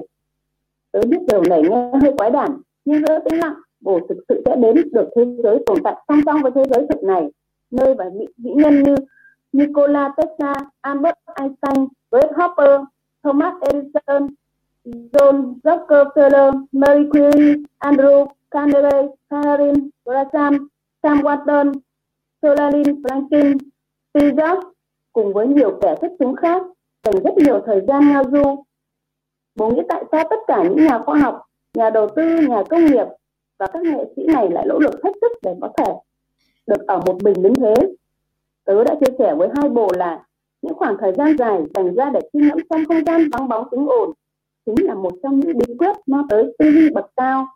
[0.92, 2.50] Tớ biết điều này nghe hơi quái đản,
[2.84, 6.20] nhưng giữa tĩnh lặng bồ thực sự sẽ đến được thế giới tồn tại song
[6.26, 7.30] song với thế giới thực này
[7.70, 8.94] nơi và vị vĩ nhân như
[9.52, 12.80] Nikola Tesla, Albert Einstein, Fred Hopper,
[13.22, 14.26] Thomas Edison,
[14.84, 20.68] John Rockefeller, Marie Curie, Andrew Carnegie, Karin Graham,
[21.02, 21.72] Sam Walton,
[22.42, 23.58] Solarin Franklin,
[24.14, 24.62] Steve Jobs
[25.12, 26.62] cùng với nhiều kẻ xuất chúng khác
[27.04, 28.64] dành rất nhiều thời gian ngao du.
[29.54, 31.42] Bố nghĩ tại sao tất cả những nhà khoa học,
[31.74, 33.06] nhà đầu tư, nhà công nghiệp
[33.58, 35.92] và các nghệ sĩ này lại nỗ lực hết sức để có thể
[36.66, 37.74] được ở một mình đến thế.
[38.64, 40.24] Tớ đã chia sẻ với hai bồ là
[40.62, 43.68] những khoảng thời gian dài dành ra để suy ngẫm trong không gian vắng bóng
[43.70, 44.12] tiếng ồn
[44.66, 47.46] chính là một trong những bí quyết mang tới tư duy bậc cao.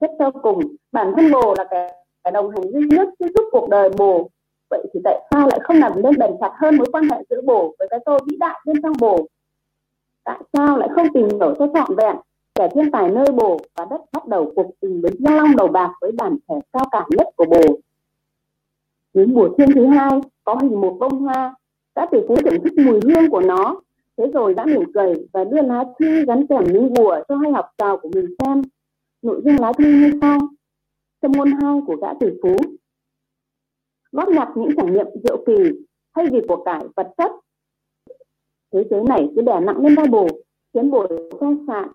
[0.00, 0.60] Xét sau cùng,
[0.92, 1.92] bản thân bồ là kẻ
[2.32, 4.30] đồng hành duy nhất giúp cuộc đời bồ.
[4.70, 7.40] Vậy thì tại sao lại không làm nên bền chặt hơn mối quan hệ giữa
[7.40, 9.26] bồ với cái tôi vĩ đại bên trong bồ?
[10.24, 12.16] Tại sao lại không tìm hiểu cho trọn vẹn
[12.60, 15.68] kẻ thiên tài nơi bồ và đất bắt đầu cuộc tình với giang long đầu
[15.68, 17.78] bạc với bản thể cao cả nhất của bồ.
[19.12, 21.54] Những mùa thiên thứ hai có hình một bông hoa,
[21.94, 23.80] đã tỷ phú thưởng thức mùi hương của nó,
[24.16, 27.52] thế rồi đã mỉm cười và đưa lá thư gắn kèm những bùa cho hai
[27.52, 28.62] học trò của mình xem.
[29.22, 30.38] Nội dung lá thư như sau.
[31.22, 32.56] Trong môn hai của gã tỷ phú,
[34.12, 35.56] góp nhặt những trải nghiệm diệu kỳ
[36.14, 37.30] thay vì của cải vật chất.
[38.72, 40.28] Thế giới này cứ đè nặng lên vai bồ,
[40.74, 41.06] khiến bồ
[41.38, 41.88] khoe sạn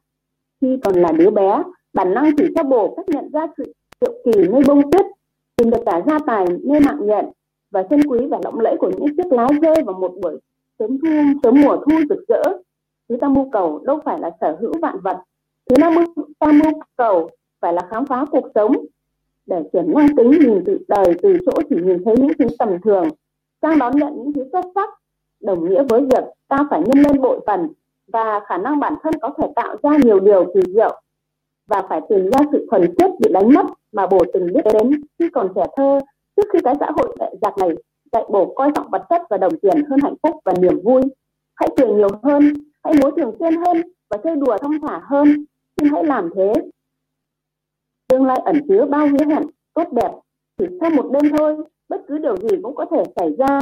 [0.62, 1.64] khi còn là đứa bé
[1.94, 5.06] bản năng chỉ cho bổ cách nhận ra sự diệu kỳ nơi bông tuyết
[5.56, 7.26] tìm được cả gia tài nơi mạng nhận
[7.72, 10.40] và chân quý và lộng lẫy của những chiếc lá rơi vào một buổi
[10.80, 11.08] sớm thu
[11.44, 12.44] sớm mùa thu rực rỡ.
[13.10, 15.18] Thứ ta mưu cầu đâu phải là sở hữu vạn vật
[15.70, 16.06] thứ ta mưu,
[16.40, 17.30] ta mưu cầu
[17.62, 18.72] phải là khám phá cuộc sống.
[19.46, 22.70] Để chuyển năng tính nhìn từ đời từ chỗ chỉ nhìn thấy những thứ tầm
[22.84, 23.10] thường
[23.62, 24.90] sang đón nhận những thứ xuất sắc
[25.42, 27.68] đồng nghĩa với việc ta phải nhân lên bội phần
[28.08, 31.02] và khả năng bản thân có thể tạo ra nhiều điều kỳ diệu.
[31.68, 34.92] Và phải tìm ra sự thuần khiết bị đánh mất mà bồ từng biết đến
[35.20, 36.00] khi còn trẻ thơ,
[36.36, 37.70] trước khi cái xã hội đại giặc này
[38.12, 41.02] dạy bổ coi trọng vật chất và đồng tiền hơn hạnh phúc và niềm vui.
[41.56, 45.46] Hãy cười nhiều hơn, hãy múa thường xuyên hơn và chơi đùa thông thả hơn.
[45.78, 46.54] Xin hãy làm thế.
[48.08, 50.12] Tương lai ẩn chứa bao hứa hẹn, tốt đẹp,
[50.58, 51.58] chỉ sau một đêm thôi,
[51.90, 53.60] bất cứ điều gì cũng có thể xảy ra.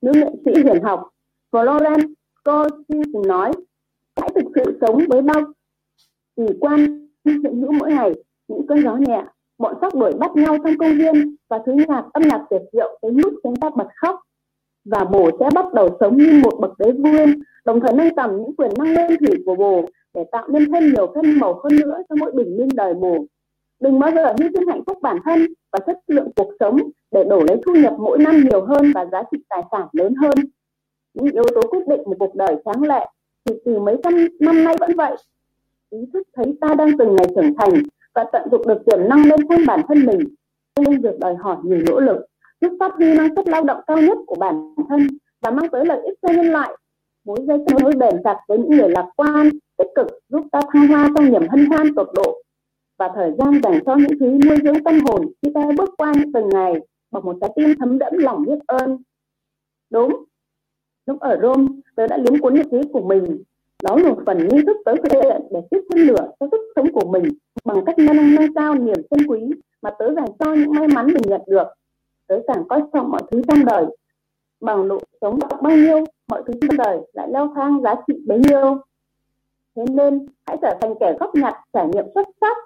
[0.00, 1.08] Nữ nghệ sĩ huyền học
[1.52, 2.12] Florence
[2.48, 3.52] Cosin nói,
[4.20, 5.42] hãy thực sự sống với bao
[6.36, 8.14] kỳ quan hiện hữu mỗi ngày,
[8.48, 9.24] những cơn gió nhẹ,
[9.58, 12.98] bọn sóc đuổi bắt nhau trong công viên và thứ nhạc âm nhạc tuyệt diệu
[13.02, 14.20] tới mức chúng ta bật khóc
[14.84, 17.34] và bồ sẽ bắt đầu sống như một bậc đế vương,
[17.64, 20.92] đồng thời nâng tầm những quyền năng lên thủy của bồ để tạo nên thêm
[20.92, 23.24] nhiều phân màu hơn nữa cho mỗi bình minh đời bồ.
[23.80, 26.76] Đừng bao giờ hy sinh hạnh phúc bản thân và chất lượng cuộc sống
[27.10, 30.14] để đổi lấy thu nhập mỗi năm nhiều hơn và giá trị tài sản lớn
[30.14, 30.32] hơn
[31.18, 33.06] những yếu tố quyết định một cuộc đời tráng lệ,
[33.44, 35.16] thì từ mấy trăm năm nay vẫn vậy.
[35.90, 37.82] Ý thức thấy ta đang từng ngày trưởng thành
[38.14, 40.20] và tận dụng được tiềm năng lên thêm bản thân mình
[40.74, 42.26] công việc đòi hỏi nhiều nỗ lực,
[42.60, 45.06] giúp phát huy năng suất lao động cao nhất của bản thân
[45.40, 46.76] và mang tới lợi ích cho nhân loại.
[47.24, 50.60] Mối dây kết nối bền chặt với những người lạc quan, tích cực giúp ta
[50.72, 52.42] thăng hoa trong niềm hân hoan tột độ.
[52.98, 56.12] Và thời gian dành cho những thứ nuôi dưỡng tâm hồn khi ta bước qua
[56.16, 56.74] những từng ngày
[57.10, 58.98] bằng một trái tim thấm đẫm lòng biết ơn.
[59.90, 60.24] Đúng
[61.08, 63.42] lúc ở Rome, tớ đã liếm cuốn nhật ký của mình.
[63.82, 66.60] Đó là một phần nghi thức tới thực hiện để tiếp thêm lửa cho sức
[66.76, 67.24] sống của mình
[67.64, 69.40] bằng cách nâng nâng cao niềm chân quý
[69.82, 71.66] mà tớ dành cho những may mắn mình nhận được.
[72.26, 73.86] Tớ càng coi trọng mọi thứ trong đời.
[74.60, 78.38] Bằng độ sống bao nhiêu, mọi thứ trong đời lại leo thang giá trị bấy
[78.38, 78.78] nhiêu.
[79.76, 82.56] Thế nên, hãy trở thành kẻ góp nhặt, trải nghiệm xuất sắc.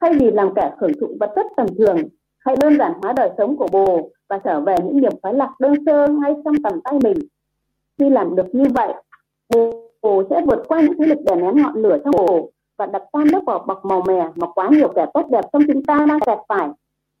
[0.00, 1.96] Thay vì làm kẻ hưởng thụ vật chất tầm thường,
[2.38, 5.50] hãy đơn giản hóa đời sống của bồ và trở về những niềm khoái lạc
[5.60, 7.18] đơn sơ ngay trong tầm tay mình
[7.98, 8.94] khi làm được như vậy,
[10.02, 13.04] bồ sẽ vượt qua những thế lực đè nén ngọn lửa trong bồ và đập
[13.12, 16.06] tan lớp vỏ bọc màu mè mà quá nhiều kẻ tốt đẹp trong chúng ta
[16.08, 16.68] đang kẹt phải.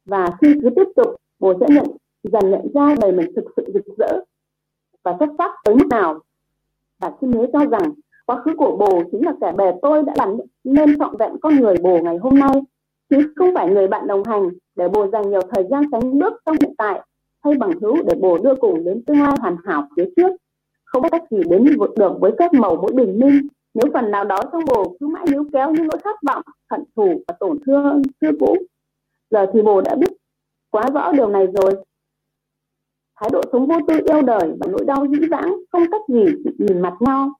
[0.06, 1.86] Và khi cứ tiếp tục, bồ sẽ nhận,
[2.22, 4.20] dần nhận ra đời mình thực sự rực rỡ
[5.02, 6.18] và xuất sắc tới mức nào.
[7.00, 7.92] Và xin nhớ cho rằng,
[8.26, 11.56] quá khứ của bồ chính là kẻ bè tôi đã làm nên trọn vẹn con
[11.56, 12.60] người bồ ngày hôm nay.
[13.10, 16.32] Chứ không phải người bạn đồng hành để bồ dành nhiều thời gian tránh bước
[16.46, 17.00] trong hiện tại,
[17.44, 20.36] hay bằng hữu để bồ đưa cùng đến tương lai hoàn hảo phía trước
[20.88, 23.48] không biết cách gì đến vượt được với các màu mỗi bình minh.
[23.74, 26.84] Nếu phần nào đó trong bồ cứ mãi níu kéo những nỗi thất vọng, hận
[26.96, 28.56] thù và tổn thương xưa cũ.
[29.30, 30.12] Giờ thì bồ đã biết
[30.70, 31.84] quá rõ điều này rồi.
[33.20, 36.24] Thái độ sống vô tư yêu đời và nỗi đau dĩ vãng không cách gì
[36.58, 37.32] nhìn mặt nhau.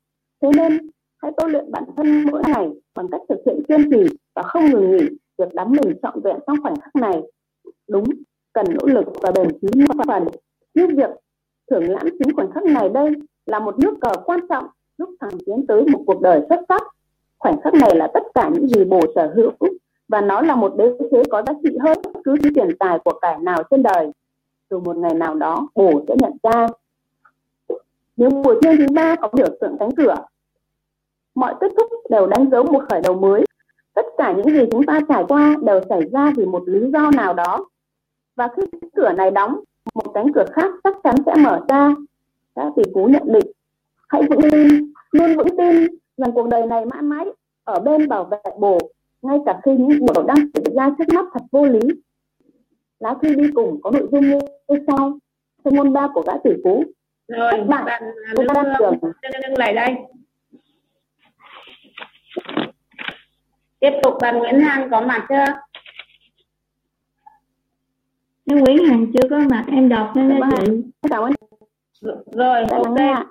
[0.42, 0.90] Thế nên,
[1.22, 4.70] hãy tôi luyện bản thân mỗi ngày bằng cách thực hiện kiên trì và không
[4.70, 5.06] ngừng nghỉ
[5.38, 7.22] việc đắm mình trọn vẹn trong khoảnh khắc này.
[7.88, 8.04] Đúng,
[8.52, 10.24] cần nỗ lực và bền chí một phần.
[10.74, 11.10] Như việc
[11.70, 13.10] thưởng lãm chính khoảnh khắc này đây
[13.48, 14.66] là một nước cờ quan trọng,
[14.98, 16.82] giúp thằng tiến tới một cuộc đời xuất sắc.
[17.38, 19.52] Khoảnh khắc này là tất cả những gì bồ sở hữu,
[20.08, 22.98] và nó là một đế chế có giá trị hơn bất cứ thứ tiền tài
[22.98, 24.10] của cải nào trên đời.
[24.70, 26.66] Rồi một ngày nào đó, bồ sẽ nhận ra.
[28.16, 30.16] Nếu mùa trưa thứ ba có biểu tượng cánh cửa,
[31.34, 33.44] mọi kết thúc đều đánh dấu một khởi đầu mới.
[33.94, 37.10] Tất cả những gì chúng ta trải qua đều xảy ra vì một lý do
[37.16, 37.66] nào đó.
[38.36, 38.62] Và khi
[38.96, 39.60] cửa này đóng,
[39.94, 41.94] một cánh cửa khác chắc chắn sẽ mở ra
[42.58, 43.52] các tỷ phú nhận định
[44.08, 47.24] hãy vững tin luôn vững tin rằng cuộc đời này mãi mãi
[47.64, 48.78] ở bên bảo vệ bồ
[49.22, 51.80] ngay cả khi những điều đang xảy ra trước mắt thật vô lý.
[53.00, 54.28] Lá thư đi cùng có nội dung
[54.68, 55.18] như sau.
[55.64, 56.84] Trong môn ba của gã tỷ phú
[57.28, 58.02] rồi Các bạn, bạn
[58.54, 59.94] ta đang đừng lại đây.
[63.80, 65.44] Tiếp tục bạn Nguyễn Hằng có mặt chưa?
[68.50, 70.50] Em Nguyễn Hằng chưa có mặt em đọc nên rồi.
[70.66, 70.72] chị.
[71.10, 71.32] Chào anh
[72.00, 73.26] rồi lắng ok.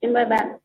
[0.00, 0.58] xin mời bạn.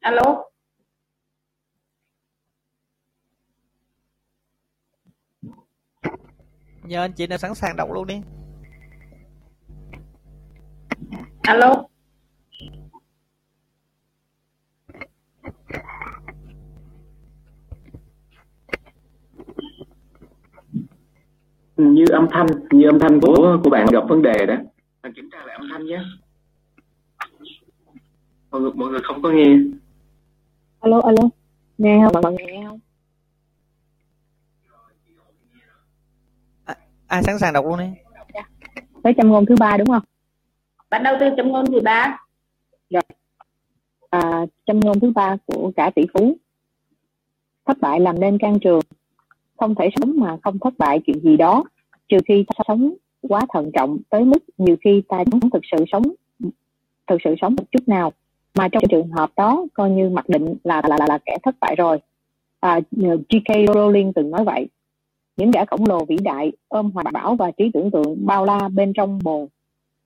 [0.00, 0.44] Alo
[6.88, 8.20] nhờ anh chị nào sẵn sàng đọc luôn đi.
[11.42, 11.84] Alo.
[21.76, 24.54] Như âm thanh như âm thanh của của bạn gặp vấn đề đó.
[25.02, 26.00] Bạn kiểm tra lại âm thanh nhé.
[28.50, 29.56] Mọi người mọi người không có nghe.
[30.80, 31.22] Alo alo.
[31.78, 32.22] Nghe không?
[32.22, 32.80] Mọi người nghe không
[37.08, 37.86] ai sẵn sàng đọc luôn đi
[39.02, 40.02] tới châm ngôn thứ ba đúng không?
[40.90, 42.18] Bắt đầu từ chấm ngôn thứ ba.
[44.10, 46.36] À, châm ngôn thứ ba của cả tỷ phú.
[47.66, 48.80] Thất bại làm nên can trường.
[49.56, 51.64] Không thể sống mà không thất bại chuyện gì đó.
[52.08, 55.84] Trừ khi ta sống quá thận trọng tới mức nhiều khi ta chẳng thực sự
[55.92, 56.02] sống
[57.06, 58.12] thực sự sống một chút nào.
[58.54, 61.54] Mà trong trường hợp đó coi như mặc định là là là, là kẻ thất
[61.60, 61.98] bại rồi.
[62.60, 63.48] À, G.K.
[63.48, 64.68] Rowling từng nói vậy
[65.38, 68.68] những gã khổng lồ vĩ đại, ôm hoài bão và trí tưởng tượng bao la
[68.68, 69.48] bên trong bồ,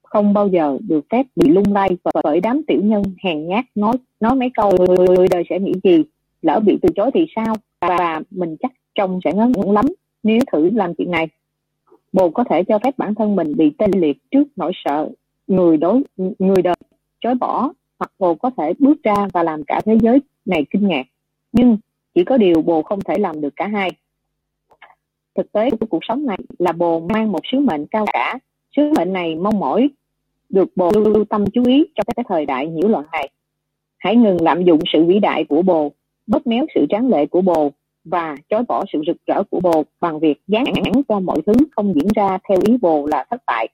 [0.03, 1.89] không bao giờ được phép bị lung lay
[2.25, 6.03] bởi đám tiểu nhân hèn nhát nói nói mấy câu, người đời sẽ nghĩ gì?
[6.43, 7.55] Lỡ bị từ chối thì sao?
[7.81, 9.87] Và mình chắc trông sẽ ngớ ngẩn lắm
[10.23, 11.29] nếu thử làm chuyện này.
[12.13, 15.09] Bồ có thể cho phép bản thân mình bị tê liệt trước nỗi sợ
[15.47, 16.03] người đối,
[16.39, 16.75] người đời
[17.21, 20.89] chối bỏ, hoặc bồ có thể bước ra và làm cả thế giới này kinh
[20.89, 21.07] ngạc.
[21.53, 21.77] Nhưng
[22.15, 23.91] chỉ có điều bồ không thể làm được cả hai
[25.35, 28.39] thực tế của cuộc sống này là bồ mang một sứ mệnh cao cả.
[28.77, 29.91] Sứ mệnh này mong mỏi
[30.49, 33.31] được bồ lưu tâm chú ý trong cái thời đại nhiễu loạn này.
[33.99, 35.93] Hãy ngừng lạm dụng sự vĩ đại của bồ,
[36.27, 37.73] bóp méo sự tráng lệ của bồ
[38.05, 41.53] và chối bỏ sự rực rỡ của bồ bằng việc dán án cho mọi thứ
[41.77, 43.69] không diễn ra theo ý bồ là thất bại.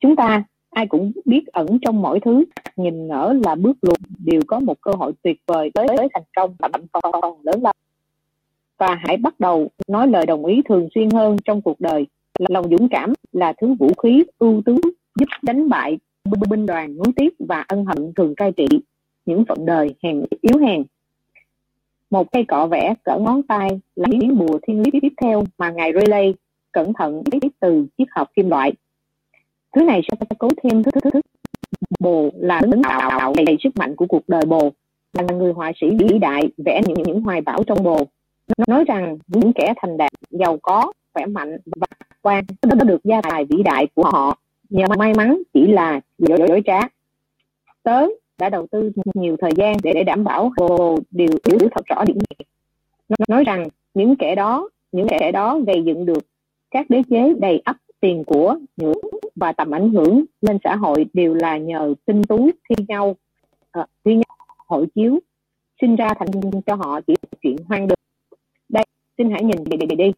[0.00, 2.44] Chúng ta, ai cũng biết ẩn trong mỗi thứ,
[2.76, 6.22] nhìn ngỡ là bước lùi, đều có một cơ hội tuyệt vời tới tới thành
[6.36, 7.72] công và mạnh còn lớn lao
[8.78, 12.06] và hãy bắt đầu nói lời đồng ý thường xuyên hơn trong cuộc đời.
[12.48, 14.76] Lòng dũng cảm là thứ vũ khí ưu tú
[15.20, 15.98] giúp đánh bại
[16.50, 18.66] binh đoàn núi tiếc và ân hận thường cai trị
[19.26, 20.84] những phận đời hèn yếu hèn.
[22.10, 25.70] Một cây cọ vẽ cỡ ngón tay là miếng bùa thiên lý tiếp theo mà
[25.70, 26.34] ngài relay
[26.72, 28.72] cẩn thận viết từ chiếc hộp kim loại.
[29.76, 31.20] Thứ này sẽ cố thêm thứ thứ thứ.
[32.00, 34.72] Bồ là đứng tạo đầy sức mạnh của cuộc đời bồ,
[35.12, 38.06] là người họa sĩ vĩ đại vẽ những những hoài bão trong bồ
[38.68, 41.86] nói rằng những kẻ thành đạt giàu có khỏe mạnh và
[42.22, 44.38] quan đã được gia tài vĩ đại của họ.
[44.70, 46.80] Nhờ may mắn chỉ là dối, dối trá.
[47.82, 48.06] Tớ
[48.38, 52.04] đã đầu tư nhiều thời gian để, để đảm bảo hồ điều hiểu thật rõ
[52.04, 52.46] điểm này.
[53.28, 56.26] Nói rằng những kẻ đó những kẻ đó gây dựng được
[56.70, 59.00] các đế chế đầy ắp tiền của ngưỡng
[59.36, 63.16] và tầm ảnh hưởng lên xã hội đều là nhờ tinh tú thi nhau
[63.80, 65.18] uh, thi nhau hội chiếu
[65.80, 67.98] sinh ra thành cho họ chỉ chuyện hoang đường
[69.18, 70.12] xin hãy nhìn về đi, đi.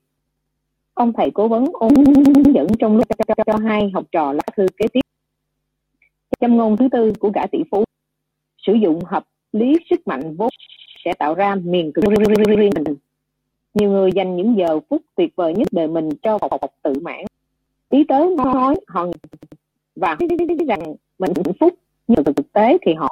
[0.95, 1.91] ông thầy cố vấn ôn
[2.55, 5.01] dẫn trong lúc cho, cho, cho hai học trò lá thư kế tiếp.
[6.41, 7.85] Châm ngôn thứ tư của gã tỷ phú.
[8.67, 10.49] Sử dụng hợp lý sức mạnh vốn
[11.05, 12.05] sẽ tạo ra miền cực
[12.57, 12.97] riêng mình.
[13.75, 16.93] Nhiều người dành những giờ phút tuyệt vời nhất đời mình cho học, học tự
[17.03, 17.25] mãn.
[17.91, 19.07] Ý tớ nói họ
[19.97, 20.17] và
[20.69, 21.75] rằng mình hạnh phúc
[22.09, 23.09] nhưng thực tế thì họ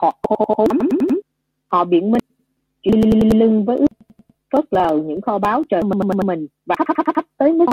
[0.00, 0.66] họ họ,
[1.68, 2.22] họ biện minh
[3.34, 3.78] lưng với
[4.52, 7.66] phớt lờ những kho báo trời mình, mình và thấp thấp thấp tới mức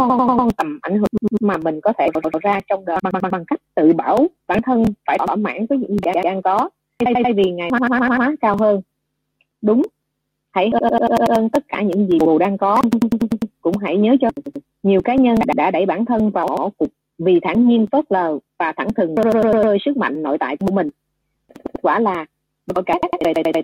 [0.57, 1.07] tầm ảnh hưởng
[1.41, 2.07] mà mình có thể
[2.41, 5.91] ra trong đời bằng, bằng cách tự bảo bản thân phải thỏa mãn với những
[5.91, 6.69] gì đang có.
[7.23, 8.81] Thay vì ngày hóa, hóa, hóa, hóa cao hơn.
[9.61, 9.81] Đúng.
[10.51, 10.71] Hãy
[11.27, 12.81] ơn tất cả những gì bồ đang có.
[13.61, 14.29] Cũng hãy nhớ cho
[14.83, 18.37] nhiều cá nhân đã đẩy bản thân vào ổ cục vì thẳng nhiên phớt lờ
[18.59, 19.15] và thẳng thừng
[19.85, 20.89] sức mạnh nội tại của mình.
[21.81, 22.25] Quả là
[22.73, 22.83] mọi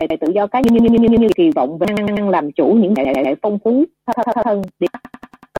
[0.07, 2.93] cái tự do cá nhân như, như, như kỳ vọng và năng làm chủ những
[2.93, 3.85] đại, đại, đại phong phú
[4.43, 4.87] thân để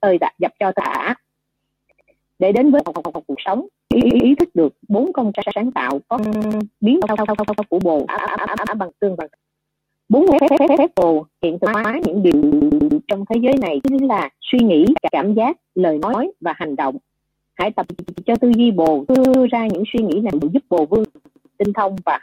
[0.01, 1.15] ơi dập cho tả
[2.39, 2.81] để đến với
[3.27, 6.19] cuộc sống ý, ý thức được bốn công sáng tạo có
[6.81, 6.99] biến
[7.69, 8.05] của bồ
[8.77, 9.27] bằng tương bằng.
[10.09, 10.25] Bốn
[10.77, 12.41] phép bồ hiện thực hóa những điều
[13.07, 16.97] trong thế giới này chính là suy nghĩ cảm giác lời nói và hành động.
[17.53, 17.85] Hãy tập
[18.25, 21.03] cho tư duy bồ đưa ra những suy nghĩ này giúp bồ vương
[21.57, 22.19] tinh thông và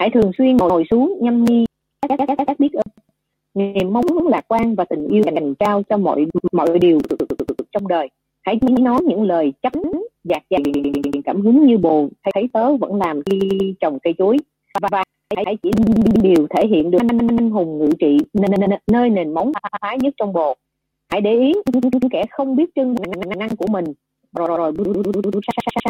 [0.00, 1.64] hãy thường xuyên ngồi xuống nhâm nhi.
[2.08, 2.86] Các các các, các biết ơn.
[3.54, 6.98] Niềm mong muốn lạc quan và tình yêu dành trao cho mọi mọi điều
[7.72, 8.08] trong đời.
[8.42, 9.72] Hãy nói những lời chấp
[10.24, 10.60] dạt dày
[11.24, 13.40] cảm hứng như bồ thấy tớ vẫn làm khi
[13.80, 14.36] trồng cây chuối.
[14.80, 15.02] Và, và
[15.36, 15.70] hãy chỉ
[16.22, 18.18] điều thể hiện được anh hùng ngự trị
[18.86, 20.54] nơi nền móng thái nhất trong bồ.
[21.08, 21.52] Hãy để ý
[22.10, 22.94] kẻ không biết trưng
[23.38, 23.84] năng của mình.
[24.36, 24.72] Rồi rồi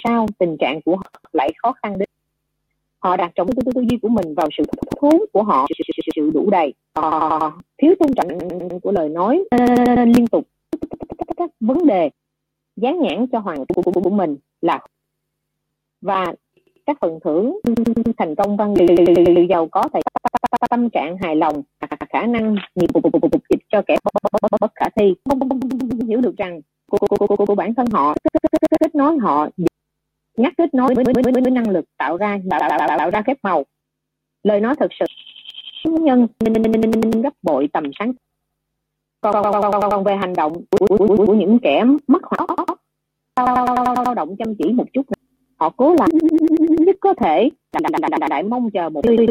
[0.04, 2.08] sao tình trạng của họ lại khó khăn đến
[3.00, 4.64] họ đặt trọng tư tư duy của mình vào sự
[5.00, 5.66] thốn của họ
[6.16, 6.74] sự đủ đầy.
[6.94, 8.28] Họ thiếu tôn trọng
[8.82, 10.48] của lời nói ờ, liên tục.
[11.36, 12.10] Các vấn đề
[12.76, 14.80] dán nhãn cho hoàng của, của, của mình là
[16.00, 16.26] và
[16.86, 17.60] các phần thưởng
[18.18, 18.74] thành công văn
[19.48, 20.02] giàu có tại
[20.70, 21.62] tâm trạng hài lòng
[22.10, 22.88] khả năng nhiều
[23.50, 23.96] dịch cho kẻ
[24.60, 25.14] bất khả thi.
[26.08, 26.60] Hiểu được rằng
[26.90, 28.14] của, của, của, của bản thân họ
[28.80, 29.48] kết nối họ
[30.40, 33.10] nhắc kết nối với, với, với, với năng lực tạo ra tạo, tạo, tạo, tạo
[33.10, 33.64] ra phép màu.
[34.42, 35.06] Lời nói thật sự.
[35.84, 36.26] Nhân
[37.22, 38.12] gấp bội tầm sáng.
[39.20, 42.46] Còn, còn, còn còn về hành động của, của, của, của những kẻ mất họ
[44.04, 45.02] lao động chăm chỉ một chút.
[45.56, 46.08] Họ cố làm
[46.78, 47.50] nhất có thể.
[48.30, 49.26] Đại mong chờ một tươi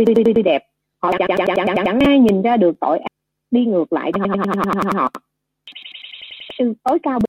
[0.45, 0.63] đẹp.
[1.01, 2.99] Họ chẳng chẳng chẳng chẳng chẳng ai nhìn ra được tội.
[3.51, 4.11] Đi ngược lại.
[4.95, 5.09] Họ
[6.57, 7.19] sự tối cao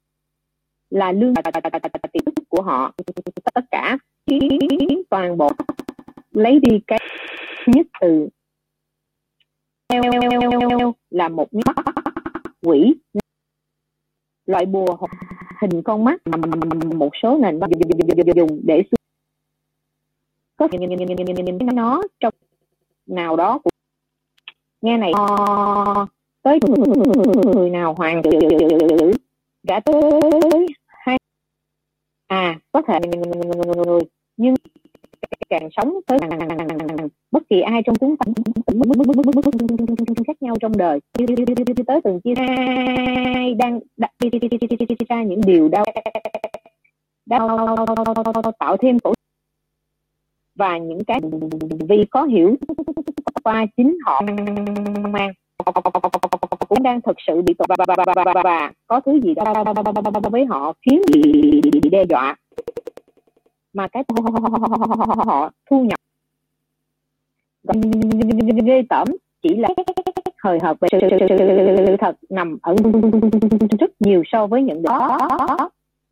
[0.91, 1.35] là lương
[2.13, 2.95] tiền thức của họ.
[3.55, 3.99] Tất cả
[5.11, 5.51] toàn bộ
[6.31, 6.99] lấy đi cái
[7.67, 8.29] nhất từ
[11.11, 11.77] là một mắt
[12.63, 12.95] quỷ.
[14.47, 14.97] Loại bùa
[15.61, 16.21] hình con mắt
[16.95, 17.61] một số nền
[18.37, 18.83] dùng để
[20.57, 20.69] có
[21.75, 22.35] nó trong
[23.07, 23.71] nào đó của
[24.81, 25.13] nghe này.
[25.15, 26.07] Ờ,
[26.43, 26.59] tới
[27.55, 28.23] người nào hoàng
[29.63, 30.67] đã tới
[32.31, 34.01] à có thể người
[34.37, 34.55] nhưng
[35.49, 36.19] càng sống tới
[37.31, 38.25] bất kỳ ai trong chúng ta
[40.27, 41.01] khác nhau trong đời.
[41.87, 43.81] Tới từng chia ai đang
[45.09, 45.85] ra những điều đau
[47.27, 49.15] đau tạo thêm khổ
[50.55, 51.21] và những cái
[51.89, 52.57] vì có hiểu
[53.45, 54.23] qua chính họ
[55.13, 55.33] mang
[56.69, 59.65] cũng đang thực sự bị và, và, có thứ gì đó
[60.31, 61.03] với họ khiến
[61.83, 62.37] bị đe dọa
[63.73, 64.05] mà cái
[65.27, 65.99] họ thu nhập
[68.65, 69.09] ghê tởm
[69.43, 69.69] chỉ là
[70.43, 72.77] hời hợt về sự thật nằm ở
[73.81, 75.29] rất nhiều so với những đó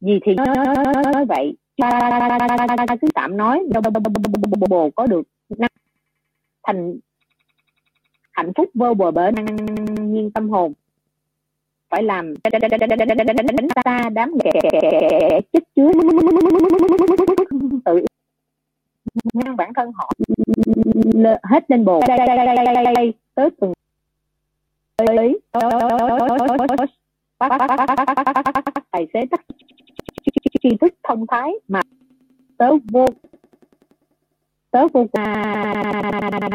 [0.01, 1.57] gì thì nói vậy
[3.01, 3.65] cứ tạm nói
[4.69, 5.23] bồ có được
[6.63, 6.99] thành
[8.39, 9.35] hạnh phúc vô bờ bến.
[10.01, 10.73] Nhiên tâm hồn.
[11.91, 12.35] Phải làm.
[13.85, 15.93] Ta đám kẻ chất chứa.
[17.85, 18.05] Tự
[19.35, 20.13] ngăn bản thân họ
[21.43, 22.01] hết lên bồ.
[23.35, 23.73] Tới từng
[25.17, 25.39] lý
[28.91, 29.41] tài xế tắt
[30.63, 31.81] tri thức thông thái mà
[32.57, 33.07] tớ vô
[34.71, 35.07] tớ vô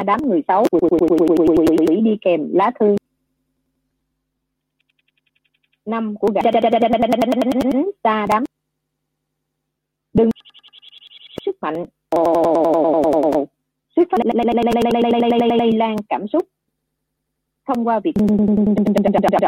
[0.06, 2.96] đám người xấu quỷ đi kèm lá thư
[5.86, 6.42] năm của gã
[8.02, 8.44] ta đám
[10.14, 10.30] đừng
[11.46, 11.86] sức mạnh
[13.96, 14.18] xuất phát
[15.58, 16.48] lây lan cảm xúc
[17.68, 18.14] thông qua việc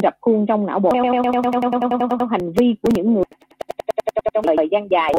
[0.04, 0.90] đập khuôn trong não bộ
[2.30, 3.24] hành vi của những người
[4.34, 5.14] trong thời gian dài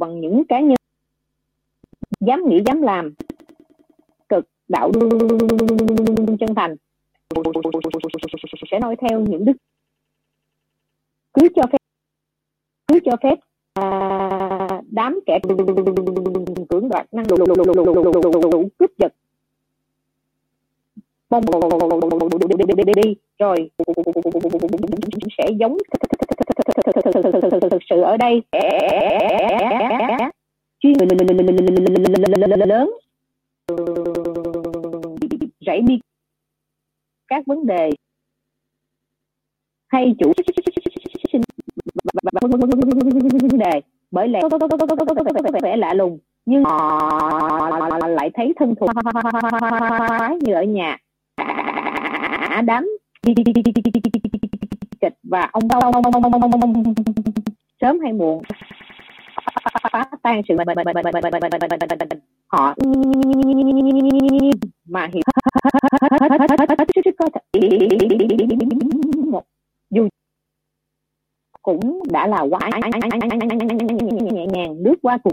[0.00, 0.79] bằng những cá nhân
[2.20, 3.14] dám nghĩ dám làm
[4.28, 4.90] cực đạo
[6.40, 6.76] chân thành
[8.70, 9.52] sẽ nói theo những đức
[11.32, 11.78] cứ cho phép
[12.86, 13.38] cứ cho phép
[13.74, 15.38] à, đám kẻ
[16.68, 17.24] cưỡng đoạt năng
[18.78, 19.12] cướp giật
[21.30, 21.42] mong
[22.94, 23.70] đi rồi
[25.38, 25.76] sẽ giống
[27.70, 28.42] thực sự ở đây
[30.80, 30.92] chuyên
[32.66, 32.90] lớn
[35.66, 36.00] rảy đi
[37.28, 37.90] các vấn đề
[39.88, 40.32] hay chủ
[43.48, 44.58] vấn đề bởi lẽ có
[45.62, 48.90] vẻ lạ lùng nhưng họ lại thấy thân thuộc
[50.42, 50.98] như ở nhà
[52.50, 52.88] cả đám
[55.00, 55.68] kịch và ông
[57.80, 58.42] sớm hay muộn
[59.92, 60.56] phá tan sự
[62.46, 62.74] họ
[64.88, 65.22] mà hiểu
[67.18, 67.28] có
[69.30, 69.44] một
[69.90, 70.08] dù
[71.62, 72.60] cũng đã là quá
[74.32, 75.32] nhẹ nhàng lướt qua cuộc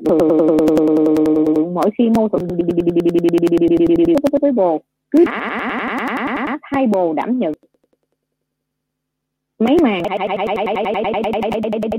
[1.74, 2.48] mỗi khi mâu thuẫn
[4.42, 4.82] với bồ
[5.12, 5.26] cứ
[6.62, 7.54] thay bồ đảm nhận
[9.60, 10.04] mấy màn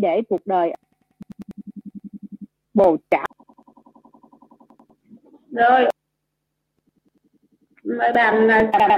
[0.00, 0.72] để cuộc đời
[2.78, 3.26] bồ chảo
[5.50, 5.88] rồi.
[7.84, 8.90] Mời bạn à, cảm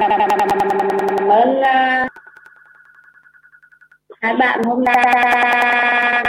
[1.29, 2.09] ơn à,
[4.23, 6.25] hai bạn hôm nay.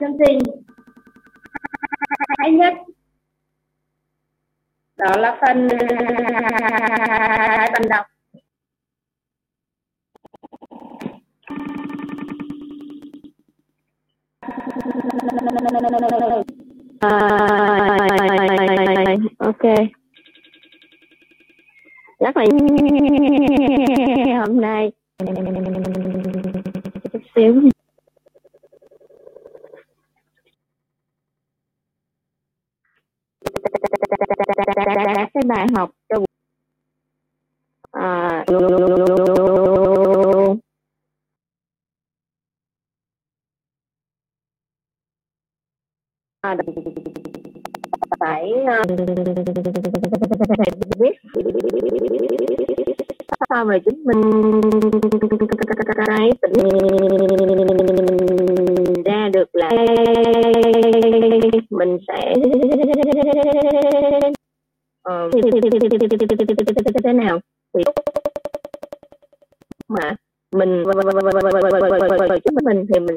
[0.00, 0.38] Chương trình.
[2.38, 2.74] Hay nhất.
[4.96, 5.68] Đó là phần
[7.58, 8.06] à, phần đọc.
[17.00, 17.18] À,
[19.38, 19.62] ok.
[22.20, 22.44] Rất là
[24.46, 24.92] hôm nay.
[27.12, 27.62] Chút xíu.
[35.34, 36.16] Cái bài học cho
[48.20, 48.52] phải
[50.98, 51.12] biết
[53.48, 54.60] sao mà chứng minh
[55.96, 56.52] cái tình
[59.04, 59.70] ra được là
[61.70, 62.34] mình sẽ
[65.02, 65.30] ờ,
[67.04, 67.40] thế nào
[67.74, 67.82] thì
[69.88, 70.16] mà
[70.52, 70.82] mình
[72.44, 73.16] chứng minh thì mình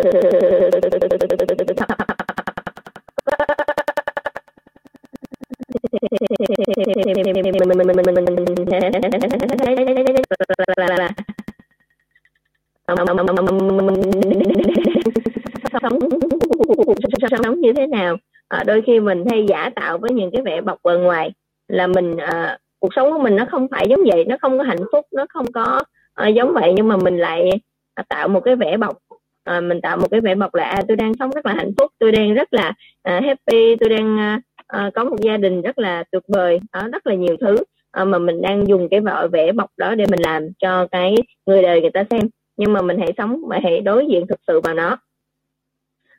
[18.71, 21.31] đôi khi mình hay giả tạo với những cái vẻ bọc bề ngoài
[21.67, 24.63] là mình à, cuộc sống của mình nó không phải giống vậy nó không có
[24.63, 25.79] hạnh phúc nó không có
[26.13, 27.49] à, giống vậy nhưng mà mình lại
[27.93, 28.97] ờ, tạo một cái vẻ bọc.
[29.43, 31.71] À, mình tạo một cái vẻ bọc là à, tôi đang sống rất là hạnh
[31.77, 35.61] phúc tôi đang rất là à, happy tôi đang à, à, có một gia đình
[35.61, 37.55] rất là tuyệt vời đó, rất là nhiều thứ
[37.91, 41.15] à, mà mình đang dùng cái vợ vẽ bọc đó để mình làm cho cái
[41.45, 42.21] người đời người ta xem.
[42.57, 44.97] Nhưng mà mình hãy sống mà hãy đối diện thực sự vào nó.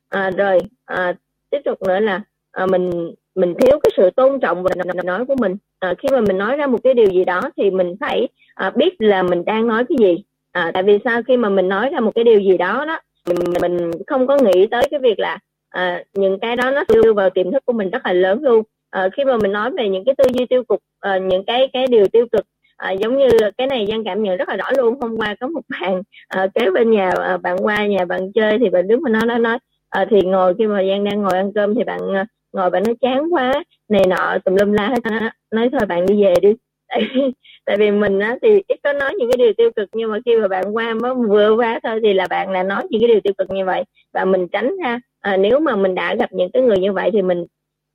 [0.09, 1.14] À, rồi à,
[1.50, 2.20] tiếp tục nữa là
[2.53, 4.70] à, mình mình thiếu cái sự tôn trọng và
[5.05, 5.57] nói của mình.
[5.78, 8.70] À, khi mà mình nói ra một cái điều gì đó thì mình phải à,
[8.70, 10.24] biết là mình đang nói cái gì.
[10.53, 11.22] À, tại vì sao?
[11.28, 14.38] Khi mà mình nói ra một cái điều gì đó đó mình, mình không có
[14.38, 15.38] nghĩ tới cái việc là
[15.68, 18.62] à, những cái đó nó đưa vào tiềm thức của mình rất là lớn luôn.
[18.90, 21.68] À, khi mà mình nói về những cái tư duy tiêu cực à, những cái
[21.72, 22.46] cái điều tiêu cực
[22.76, 23.28] à, giống như
[23.59, 25.00] cái này Giang cảm nhận rất là rõ luôn.
[25.00, 28.59] Hôm qua có một bạn à, kế bên nhà à, bạn qua nhà bạn chơi
[28.59, 29.59] thì bạn đứng mà nói nói nói.
[29.90, 32.82] À, thì ngồi khi mà Giang đang ngồi ăn cơm thì bạn à, ngồi bạn
[32.86, 36.55] nói chán quá này nọ tùm lum la hết nói thôi bạn đi về đi.
[36.88, 37.32] Tại vì,
[37.64, 40.18] tại vì mình á thì ít có nói những cái điều tiêu cực nhưng mà
[40.24, 43.09] khi mà bạn qua mới vừa qua thôi thì là bạn là nói những cái
[43.09, 43.84] điều tiêu cực như vậy.
[44.14, 47.11] Và mình tránh ra à, nếu mà mình đã gặp những cái người như vậy
[47.12, 47.46] thì mình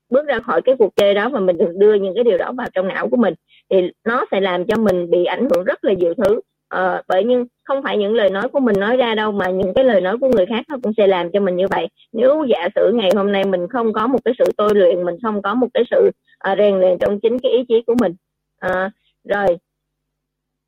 [0.10, 2.52] bước ra khỏi cái cuộc chơi đó và mình được đưa những cái điều đó
[2.58, 3.34] vào trong não của mình.
[3.70, 6.40] Thì nó sẽ làm cho mình bị ảnh hưởng rất là nhiều thứ
[6.70, 9.74] à, bởi nhưng không phải những lời nói của mình nói ra đâu mà những
[9.74, 11.88] cái lời nói của người khác nó cũng sẽ làm cho mình như vậy.
[12.14, 15.16] Nếu giả sử ngày hôm nay mình không có một cái sự tôi luyện mình
[15.24, 18.16] không có một cái sự à, rèn luyện trong chính cái ý chí của mình
[18.60, 18.92] à,
[19.24, 19.58] rồi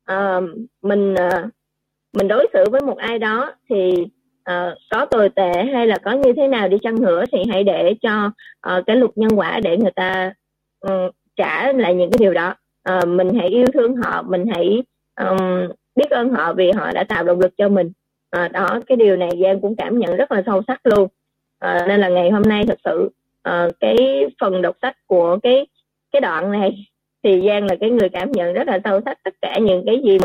[0.04, 0.40] à,
[0.82, 1.48] mình à,
[2.12, 4.06] mình đối xử với một ai đó thì
[4.50, 7.64] uh, có tồi tệ hay là có như thế nào đi chăng nữa thì hãy
[7.64, 10.32] để cho uh, cái luật nhân quả để người ta
[10.80, 12.54] um, trả lại những cái điều đó.
[12.90, 14.82] Uh, mình hãy yêu thương họ mình hãy
[15.20, 15.68] um,
[16.00, 17.92] biết ơn họ vì họ đã tạo động lực cho mình.
[18.30, 21.08] À, đó cái điều này Giang cũng cảm nhận rất là sâu sắc luôn.
[21.58, 23.10] À, nên là ngày hôm nay thật sự
[23.42, 25.66] à, cái phần đọc sách của cái
[26.12, 26.86] cái đoạn này
[27.22, 30.00] thì Giang là cái người cảm nhận rất là sâu sắc tất cả những cái
[30.04, 30.18] gì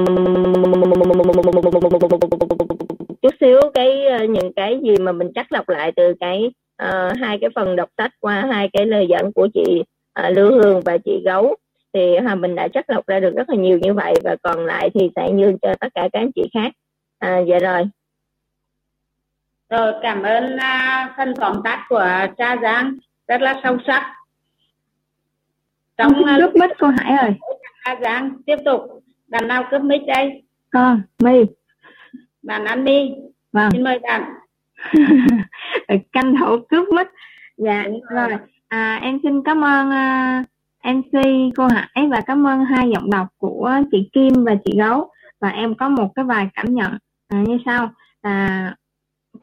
[3.21, 6.51] chút xíu cái à, những cái gì mà mình chắc lọc lại từ cái
[6.83, 9.83] uh, hai cái phần đọc sách qua hai cái lời dẫn của chị
[10.19, 11.55] uh, Lưu Hương và chị Gấu
[11.95, 14.65] thì à, mình đã chắc lọc ra được rất là nhiều như vậy và còn
[14.65, 16.71] lại thì sẽ nhường cho tất cả các anh chị khác.
[17.19, 17.83] À, dạ rồi.
[19.69, 24.13] Rồi cảm ơn uh, phần tóm tắt của cha Giang rất là sâu sắc.
[25.97, 27.31] Trong uh, cướp mic cô Hải ơi.
[27.85, 28.81] Cha Giang tiếp tục.
[29.27, 30.43] Đàn nào cướp mic đây?
[30.71, 31.43] Con My.
[32.43, 33.11] Bạn An My
[33.51, 33.69] vâng.
[33.71, 34.33] xin mời bạn.
[36.11, 37.07] Canh thủ cướp mic.
[37.57, 38.29] Dạ rồi.
[38.67, 40.45] à, em xin cảm ơn uh,
[40.85, 41.19] MC
[41.55, 45.09] cô Hải và cảm ơn hai giọng đọc của chị Kim và chị Gấu.
[45.41, 47.89] Và em có một cái vài cảm nhận à, như sau.
[48.23, 48.75] Là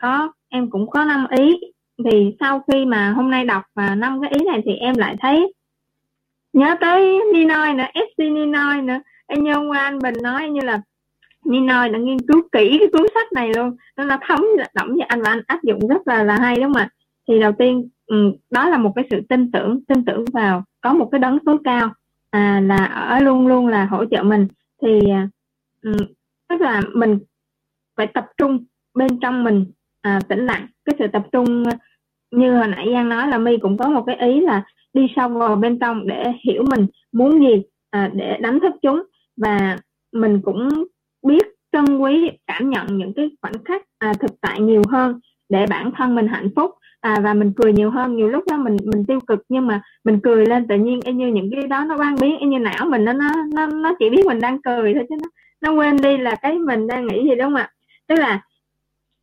[0.01, 1.61] có em cũng có năm ý.
[2.05, 5.17] Thì sau khi mà hôm nay đọc và năm cái ý này thì em lại
[5.21, 5.53] thấy
[6.53, 9.01] nhớ tới Ninoy nữa FC Ninoy nữa.
[9.27, 10.81] Em như hôm qua anh Bình nói như là
[11.45, 13.77] Ninoy đã nghiên cứu kỹ cái cuốn sách này luôn.
[13.97, 16.73] Nó là thấm động với anh và anh áp dụng rất là là hay đúng
[16.73, 16.89] không ạ?
[17.29, 20.93] Thì đầu tiên ừ, đó là một cái sự tin tưởng tin tưởng vào có
[20.93, 21.89] một cái đấng tối cao
[22.31, 24.49] à, là ở luôn luôn là hỗ trợ mình.
[24.83, 25.01] Thì
[25.83, 25.97] um,
[26.49, 27.19] tức là mình
[27.97, 28.65] phải tập trung
[28.95, 29.67] bên trong mình
[30.03, 30.67] à, tĩnh lặng.
[30.85, 31.73] Cái sự tập trung à,
[32.31, 34.65] như hồi nãy Giang nói là My cũng có một cái ý là
[34.95, 39.03] đi sâu vào bên trong để hiểu mình muốn gì à, để đánh thức chúng.
[39.37, 39.77] Và
[40.13, 40.69] mình cũng
[41.27, 45.67] biết trân quý cảm nhận những cái khoảnh khắc à, thực tại nhiều hơn để
[45.67, 46.71] bản thân mình hạnh phúc
[47.03, 49.83] à, và mình cười nhiều hơn nhiều lúc đó mình mình tiêu cực nhưng mà
[50.05, 52.59] mình cười lên tự nhiên y như những cái đó nó quan biến y như
[52.59, 55.29] não mình nó nó nó nó chỉ biết mình đang cười thôi chứ nó
[55.61, 57.71] nó quên đi là cái mình đang nghĩ gì đúng không ạ?
[58.07, 58.43] Tức là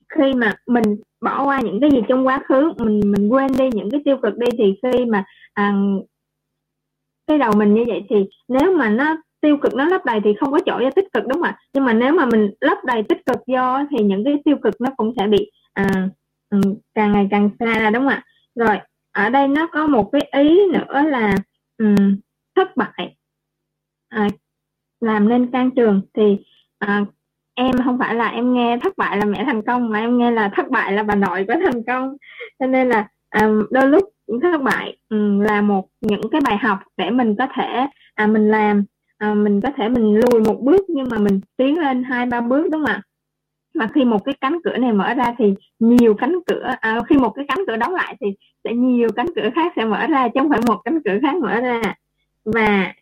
[0.10, 0.84] khi mà mình
[1.22, 4.18] bỏ qua những cái gì trong quá khứ mình mình quên đi những cái tiêu
[4.18, 5.24] cực đi thì khi mà
[5.54, 5.74] à,
[7.28, 8.16] cái đầu mình như vậy thì
[8.48, 11.24] nếu mà nó tiêu cực nó lấp đầy thì không có chỗ cho tích cực
[11.24, 11.58] đúng không ạ?
[11.74, 14.82] Nhưng mà nếu mà mình lấp đầy tích cực do thì những cái tiêu cực
[14.82, 16.10] nó cũng sẽ bị à,
[16.50, 16.62] ừ,
[16.94, 18.24] càng ngày càng xa ra đúng không ạ?
[18.56, 18.80] Rồi
[19.12, 21.36] ở đây nó có một cái ý nữa là
[21.78, 21.96] um,
[22.56, 23.16] thất bại.
[24.10, 24.28] À,
[25.02, 26.38] làm nên can trường thì
[26.80, 27.06] à,
[27.54, 30.32] em không phải là em nghe thất bại là mẹ thành công mà em nghe
[30.32, 32.18] là thất bại là bà nội có thành công.
[32.60, 33.08] Cho nên là
[33.42, 34.04] um, đôi lúc
[34.42, 38.50] thất bại um, là một những cái bài học để mình có thể à, mình
[38.52, 38.84] làm
[39.18, 42.42] à, mình có thể mình lùi một bước nhưng mà mình tiến lên hai ba
[42.42, 43.02] bước đúng không ạ?
[43.76, 47.18] Mà khi một cái cánh cửa này mở ra thì nhiều cánh cửa à, khi
[47.18, 48.28] một cái cánh cửa đóng lại thì
[48.64, 51.36] sẽ nhiều cánh cửa khác sẽ mở ra chứ không phải một cánh cửa khác
[51.36, 51.82] mở ra.
[52.46, 52.94] Và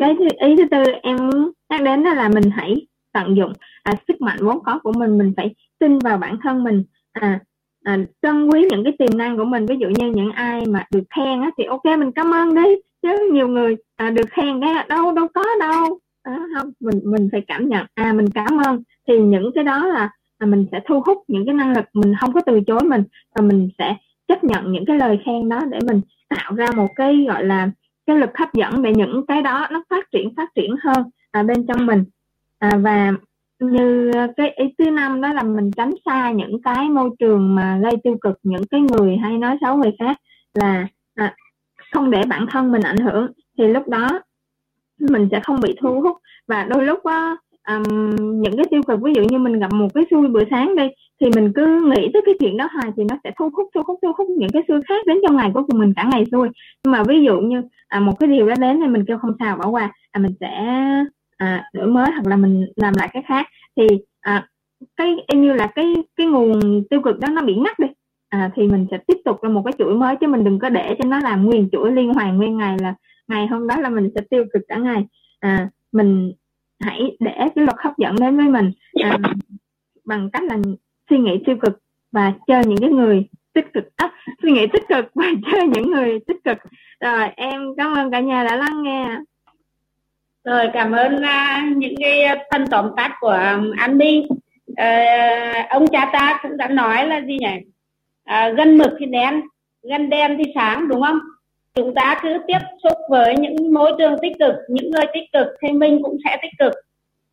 [0.00, 3.52] cái ý thứ tư em muốn nhắc đến đó là mình hãy tận dụng
[3.82, 6.84] à, sức mạnh vốn có của mình mình phải tin vào bản thân mình.
[7.12, 7.40] À,
[7.84, 10.84] à, trân quý những cái tiềm năng của mình ví dụ như những ai mà
[10.90, 14.60] được khen á, thì ok mình cảm ơn đi chứ nhiều người à, được khen
[14.60, 17.86] cái đâu đâu có đâu à, không mình mình phải cảm nhận.
[17.94, 18.82] À mình cảm ơn.
[19.08, 22.14] Thì những cái đó là, là mình sẽ thu hút những cái năng lực mình
[22.20, 23.04] không có từ chối mình
[23.34, 23.96] và mình sẽ
[24.28, 27.70] chấp nhận những cái lời khen đó để mình tạo ra một cái gọi là
[28.06, 31.42] cái lực hấp dẫn để những cái đó nó phát triển phát triển hơn à,
[31.42, 32.04] bên trong mình.
[32.58, 33.12] À, và
[33.60, 37.78] như cái ý thứ năm đó là mình tránh xa những cái môi trường mà
[37.82, 40.16] gây tiêu cực những cái người hay nói xấu người khác
[40.54, 41.34] là à,
[41.92, 43.26] không để bản thân mình ảnh hưởng.
[43.58, 44.20] Thì lúc đó
[45.10, 46.16] mình sẽ không bị thu hút.
[46.48, 47.36] Và đôi lúc á
[47.68, 47.82] um,
[48.40, 50.88] những cái tiêu cực ví dụ như mình gặp một cái xui buổi sáng đi
[51.20, 53.82] thì mình cứ nghĩ tới cái chuyện đó hoài thì nó sẽ thu hút thu
[53.86, 56.48] hút thu hút những cái xui khác đến trong ngày của mình cả ngày xui.
[56.84, 59.32] Nhưng mà ví dụ như à, một cái điều đó đến thì mình kêu không
[59.38, 60.64] sao bỏ qua à, mình sẽ
[61.36, 63.46] à, đổi mới hoặc là mình làm lại cái khác.
[63.76, 63.86] Thì
[64.20, 64.48] à,
[64.96, 67.86] cái như là cái cái nguồn tiêu cực đó nó bị ngắt đi
[68.28, 70.68] à, thì mình sẽ tiếp tục là một cái chuỗi mới chứ mình đừng có
[70.68, 72.94] để cho nó làm nguyên chuỗi liên hoàn nguyên ngày là
[73.28, 75.04] ngày hôm đó là mình sẽ tiêu cực cả ngày.
[75.40, 76.32] À, mình
[76.80, 78.72] hãy để cái luật hấp dẫn đến với mình.
[79.02, 79.18] À,
[80.04, 80.58] bằng cách là
[81.10, 81.78] suy nghĩ tiêu cực
[82.12, 83.84] và chơi những cái người tích cực.
[83.96, 84.12] À,
[84.42, 86.58] suy nghĩ tích cực và chơi những người tích cực.
[87.00, 89.18] Rồi em cảm ơn cả nhà đã lắng nghe.
[90.44, 94.26] Rồi cảm ơn uh, những cái phần tóm tắt của um, anh Bi.
[94.70, 97.56] Uh, ông cha ta cũng đã nói là gì nhỉ?
[98.30, 99.42] Uh, gần mực thì đen
[99.90, 101.18] gần đen thì sáng đúng không?
[101.74, 105.46] Chúng ta cứ tiếp xúc với những môi trường tích cực những người tích cực
[105.62, 106.72] thì mình cũng sẽ tích cực.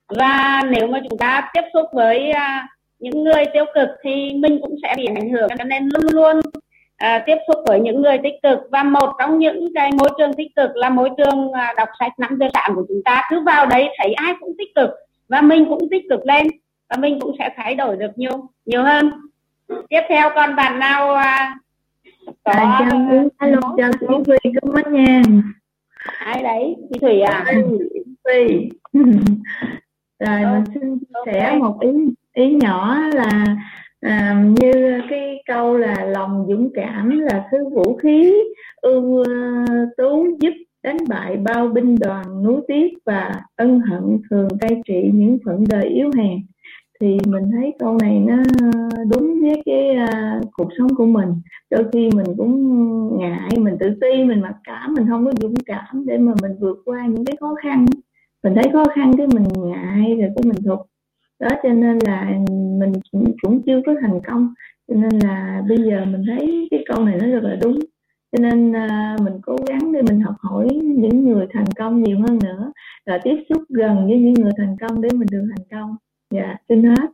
[0.07, 2.69] Và nếu mà chúng ta tiếp xúc với uh,
[2.99, 5.49] những người tiêu cực thì mình cũng sẽ bị ảnh hưởng.
[5.57, 8.59] Cho nên luôn luôn uh, tiếp xúc với những người tích cực.
[8.72, 12.19] Và một trong những cái môi trường tích cực là môi trường uh, đọc sách
[12.19, 13.22] năm giờ sáng của chúng ta.
[13.30, 14.89] Cứ vào đấy thấy ai cũng tích cực
[15.30, 16.47] và mình cũng tích cực lên
[16.89, 19.11] và mình cũng sẽ thay đổi được nhiều nhiều hơn.
[19.89, 21.61] Tiếp theo còn bạn nào uh,
[22.43, 25.22] có à, chào alo chào chị Thùy cảm ơn nha
[26.04, 26.76] ai đấy?
[26.93, 27.45] Chị Thủy à?
[28.24, 28.70] Thùy
[30.20, 31.89] rồi mình xin chia sẻ một ý
[32.34, 33.45] ý nhỏ là
[34.02, 38.34] à, như cái câu là lòng dũng cảm là thứ vũ khí
[38.82, 39.24] ưu
[39.97, 45.10] tú giúp đánh bại bao binh đoàn núi tiếc và ân hận thường cai trị
[45.14, 46.38] những phận đời yếu hèn
[47.02, 48.38] thì mình thấy câu này nó
[49.12, 51.30] đúng với cái uh, cuộc sống của mình.
[51.72, 55.54] Đôi khi mình cũng ngại mình tự ti mình mặc cảm mình không có dũng
[55.66, 57.86] cảm để mà mình vượt qua những cái khó khăn.
[58.43, 60.80] Mình thấy khó khăn cái mình ngại rồi cái mình thụt.
[61.39, 62.32] Đó cho nên là
[62.80, 62.91] mình
[63.41, 64.54] cũng chưa có thành công.
[64.88, 67.80] Cho nên là bây giờ mình thấy cái câu này nó rất là đúng.
[68.32, 72.18] Cho nên uh, mình cố gắng để mình học hỏi những người thành công nhiều
[72.28, 72.72] hơn nữa.
[73.06, 75.95] Và tiếp xúc gần với những người thành công để mình được thành công
[76.32, 77.07] dạ xin hết.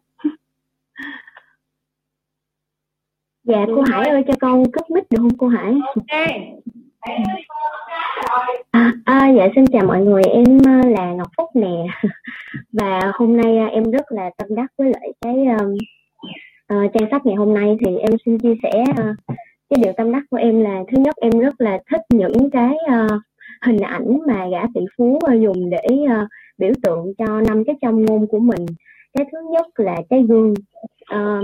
[3.43, 5.73] Dạ cô Hải ơi cho con cất mic được không cô Hải?
[5.95, 6.31] Ok.
[8.71, 10.23] À, à, dạ xin chào mọi người.
[10.23, 11.85] Em ờ, là Ngọc Phúc nè.
[12.71, 15.73] Và hôm nay ờ, em rất là tâm đắc với lại cái um,
[16.73, 17.77] uh, trang sách ngày hôm nay.
[17.85, 19.15] Thì em xin chia sẻ uh,
[19.69, 22.75] cái điều tâm đắc của em là thứ nhất em rất là thích những cái
[22.85, 23.21] uh,
[23.61, 27.75] hình ảnh mà gã tỷ phú uh, dùng để uh, biểu tượng cho năm cái
[27.81, 28.65] trong ngôn của mình
[29.17, 30.57] cái thứ nhất là cái gương uh,
[31.07, 31.41] ờ,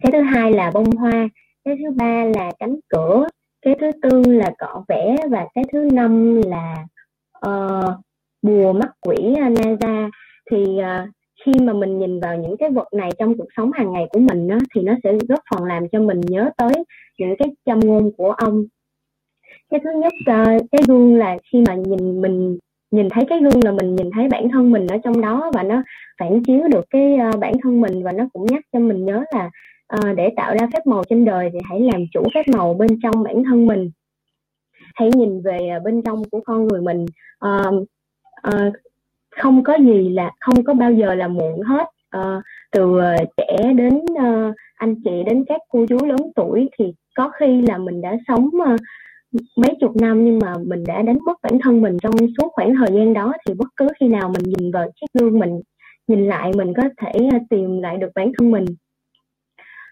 [0.00, 1.28] cái thứ hai là bông hoa.
[1.64, 3.26] Cái thứ ba là cánh cửa.
[3.62, 5.16] Cái thứ tư là cọ vẽ.
[5.30, 6.86] Và cái thứ năm là
[7.32, 7.94] ờ, uh,
[8.42, 10.10] bùa mắt quỷ Naza
[10.50, 11.08] thì uh,
[11.44, 14.20] khi mà mình nhìn vào những cái vật này trong cuộc sống hàng ngày của
[14.20, 16.72] mình đó, thì nó sẽ góp phần làm cho mình nhớ tới
[17.18, 18.64] những cái châm ngôn của ông.
[19.70, 22.58] Cái thứ nhất uh, cái gương là khi mà nhìn mình
[22.90, 25.62] nhìn thấy cái gương là mình nhìn thấy bản thân mình ở trong đó và
[25.62, 25.82] nó
[26.20, 29.24] phản chiếu được cái uh, bản thân mình và nó cũng nhắc cho mình nhớ
[29.34, 29.50] là
[29.94, 32.88] uh, để tạo ra phép màu trên đời thì hãy làm chủ phép màu bên
[33.02, 33.90] trong bản thân mình.
[34.94, 37.06] Hãy nhìn về uh, bên trong của con người mình
[37.46, 37.74] uh,
[38.48, 38.72] uh,
[39.36, 41.86] không có gì là không có bao giờ là muộn hết.
[42.16, 46.94] Uh, từ uh, trẻ đến uh, anh chị đến các cô chú lớn tuổi thì
[47.14, 48.80] có khi là mình đã sống uh,
[49.32, 52.74] mấy chục năm nhưng mà mình đã đánh mất bản thân mình trong suốt khoảng
[52.74, 55.60] thời gian đó thì bất cứ khi nào mình nhìn vào chiếc gương mình
[56.06, 58.64] nhìn lại mình có thể à, tìm lại được bản thân mình.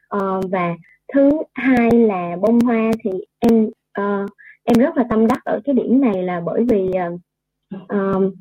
[0.08, 0.18] À,
[0.50, 0.76] và
[1.12, 3.64] thứ hai là bông hoa thì em
[4.00, 4.30] uh,
[4.64, 6.90] em rất là tâm đắc ở cái điểm này là bởi vì
[7.76, 8.32] uh,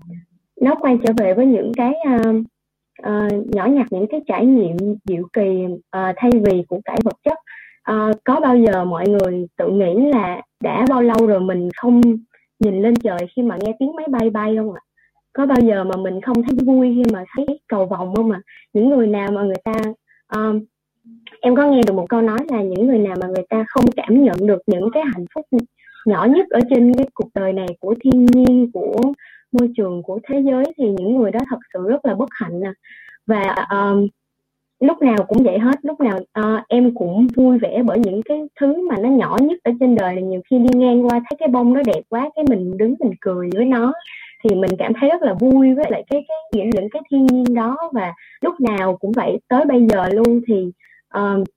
[0.62, 2.36] nó quay trở về với những cái uh,
[3.08, 7.16] uh, nhỏ nhặt những cái trải nghiệm diệu kỳ uh, thay vì của cải vật
[7.24, 7.38] chất
[7.84, 12.02] à, có bao giờ mọi người tự nghĩ là đã bao lâu rồi mình không
[12.60, 14.82] nhìn lên trời khi mà nghe tiếng máy bay bay không ạ?
[15.34, 18.42] Có bao giờ mà mình không thấy vui khi mà thấy cầu vòng không ạ?
[18.74, 19.74] Những người nào mà người ta
[20.36, 20.60] um,
[21.42, 23.86] em có nghe được một câu nói là những người nào mà người ta không
[23.96, 25.46] cảm nhận được những cái hạnh phúc
[26.06, 28.96] nhỏ nhất ở trên cái cuộc đời này của thiên nhiên của
[29.52, 32.60] môi trường của thế giới thì những người đó thật sự rất là bất hạnh
[32.60, 32.72] nè
[33.26, 34.08] và um,
[34.84, 35.86] lúc nào cũng vậy hết.
[35.86, 39.60] Lúc nào uh, em cũng vui vẻ bởi những cái thứ mà nó nhỏ nhất
[39.64, 42.30] ở trên đời là nhiều khi đi ngang qua thấy cái bông nó đẹp quá
[42.36, 43.94] cái mình đứng mình cười với nó
[44.44, 47.26] thì mình cảm thấy rất là vui với lại cái cái những những cái thiên
[47.26, 47.78] nhiên đó.
[47.94, 50.72] Và lúc nào cũng vậy tới bây giờ luôn thì
[51.18, 51.48] uh,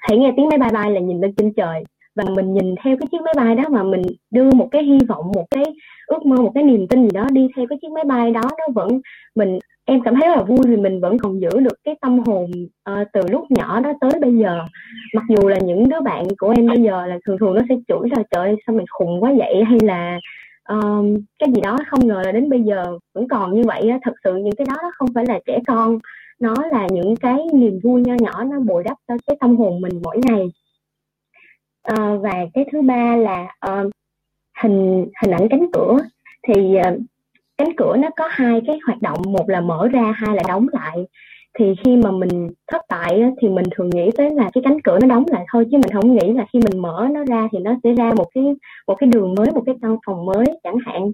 [0.00, 1.84] hãy nghe tiếng máy bay bay là nhìn lên trên trời.
[2.16, 4.98] Và mình nhìn theo cái chiếc máy bay đó mà mình đưa một cái hy
[5.08, 5.64] vọng một cái
[6.06, 8.42] ước mơ một cái niềm tin gì đó đi theo cái chiếc máy bay đó
[8.58, 8.88] nó vẫn
[9.34, 12.50] mình em cảm thấy là vui vì mình vẫn còn giữ được cái tâm hồn
[12.90, 14.60] uh, từ lúc nhỏ đó tới bây giờ.
[15.14, 17.74] Mặc dù là những đứa bạn của em bây giờ là thường thường nó sẽ
[17.88, 19.64] chửi là trời sao mày khùng quá vậy?
[19.64, 20.18] hay là
[20.68, 23.98] um, cái gì đó không ngờ là đến bây giờ vẫn còn như vậy á.
[24.02, 25.98] Thật sự những cái đó nó không phải là trẻ con
[26.40, 29.80] nó là những cái niềm vui nho nhỏ nó bồi đắp cho cái tâm hồn
[29.80, 30.44] mình mỗi ngày.
[31.92, 33.90] Uh, và cái thứ ba là uh,
[34.62, 35.98] hình hình ảnh cánh cửa.
[36.48, 37.00] Thì uh,
[37.58, 40.66] cánh cửa nó có hai cái hoạt động một là mở ra hai là đóng
[40.72, 41.06] lại.
[41.58, 44.98] Thì khi mà mình thất bại thì mình thường nghĩ tới là cái cánh cửa
[45.02, 47.58] nó đóng lại thôi chứ mình không nghĩ là khi mình mở nó ra thì
[47.58, 48.44] nó sẽ ra một cái
[48.86, 51.12] một cái đường mới một cái căn phòng mới chẳng hạn.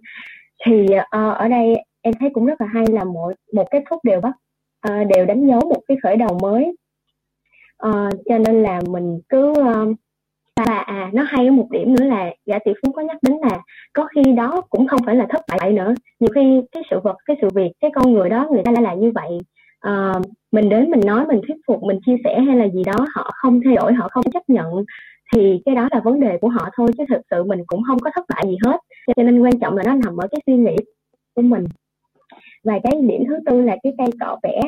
[0.66, 3.99] Thì uh, ở đây em thấy cũng rất là hay là mỗi một kết thúc
[4.05, 4.34] đều bắt
[4.88, 6.76] uh, đều đánh dấu một cái khởi đầu mới.
[7.86, 9.97] Uh, cho nên là mình cứ uh,
[10.67, 13.37] và à nó hay ở một điểm nữa là giả tỷ phú có nhắc đến
[13.43, 13.59] là
[13.93, 15.95] có khi đó cũng không phải là thất bại nữa.
[16.21, 18.83] Nhiều khi cái sự vật cái sự việc cái con người đó người ta lại
[18.83, 19.39] là như vậy
[19.81, 20.13] à,
[20.53, 23.31] mình đến mình nói mình thuyết phục mình chia sẻ hay là gì đó họ
[23.35, 24.85] không thay đổi họ không chấp nhận
[25.33, 27.99] thì cái đó là vấn đề của họ thôi chứ thực sự mình cũng không
[27.99, 28.77] có thất bại gì hết.
[29.17, 30.77] Cho nên quan trọng là nó nằm ở cái suy nghĩ
[31.35, 31.65] của mình.
[32.65, 34.61] Và cái điểm thứ tư là cái cây cọ vẽ.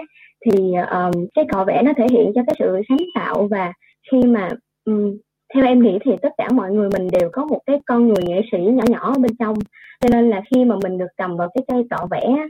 [0.44, 3.72] Thì ờ, um, cái cọ vẽ nó thể hiện cho cái sự sáng tạo và
[4.10, 4.48] khi mà
[4.84, 5.16] um,
[5.54, 8.22] theo em nghĩ thì tất cả mọi người mình đều có một cái con người
[8.26, 9.54] nghệ sĩ nhỏ nhỏ bên trong.
[10.00, 12.48] Cho nên là khi mà mình được cầm vào cái cây cọ vẽ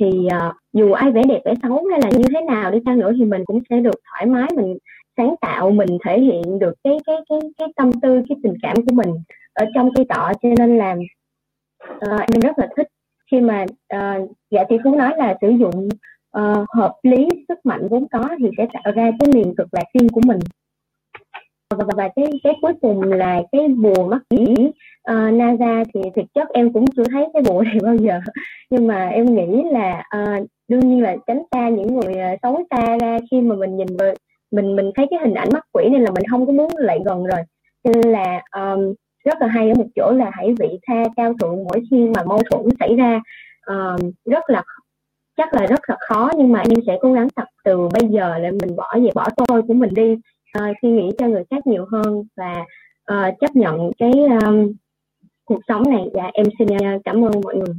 [0.00, 2.98] thì uh, dù ai vẽ đẹp vẽ xấu hay là như thế nào đi chăng
[2.98, 4.78] nữa thì mình cũng sẽ được thoải mái mình
[5.16, 8.76] sáng tạo mình thể hiện được cái cái cái cái tâm tư cái tình cảm
[8.76, 9.14] của mình
[9.52, 10.96] ở trong cây cọ cho nên là
[11.94, 12.88] uh, em rất là thích
[13.30, 15.88] khi mà uh, dạ thì phú nói là sử dụng
[16.38, 19.84] uh, hợp lý sức mạnh vốn có thì sẽ tạo ra cái miền cực lạc
[19.94, 20.38] riêng của mình
[21.76, 26.00] và, và cái cái cuối cùng là cái bùa mắt chỉ uh, ờ, NASA thì
[26.16, 28.20] thực chất em cũng chưa thấy cái bùa này bao giờ.
[28.70, 32.62] Nhưng mà em nghĩ là uh, đương nhiên là tránh xa những người uh, xấu
[32.70, 34.14] xa ra khi mà mình nhìn về
[34.50, 36.98] mình mình thấy cái hình ảnh mắt quỷ nên là mình không có muốn lại
[37.04, 37.40] gần rồi.
[37.84, 38.94] Nên là um,
[39.24, 42.22] rất là hay ở một chỗ là hãy vị tha cao thượng mỗi khi mà
[42.24, 43.20] mâu thuẫn xảy ra.
[43.66, 44.62] Um, rất là
[45.36, 48.38] chắc là rất là khó nhưng mà em sẽ cố gắng tập từ bây giờ
[48.38, 50.16] là mình bỏ về bỏ tôi của mình đi
[50.58, 52.64] uh, suy nghĩ cho người khác nhiều hơn và
[53.12, 54.72] uh, chấp nhận cái um,
[55.44, 56.04] cuộc sống này.
[56.14, 57.74] Dạ em xin uh, cảm ơn mọi người.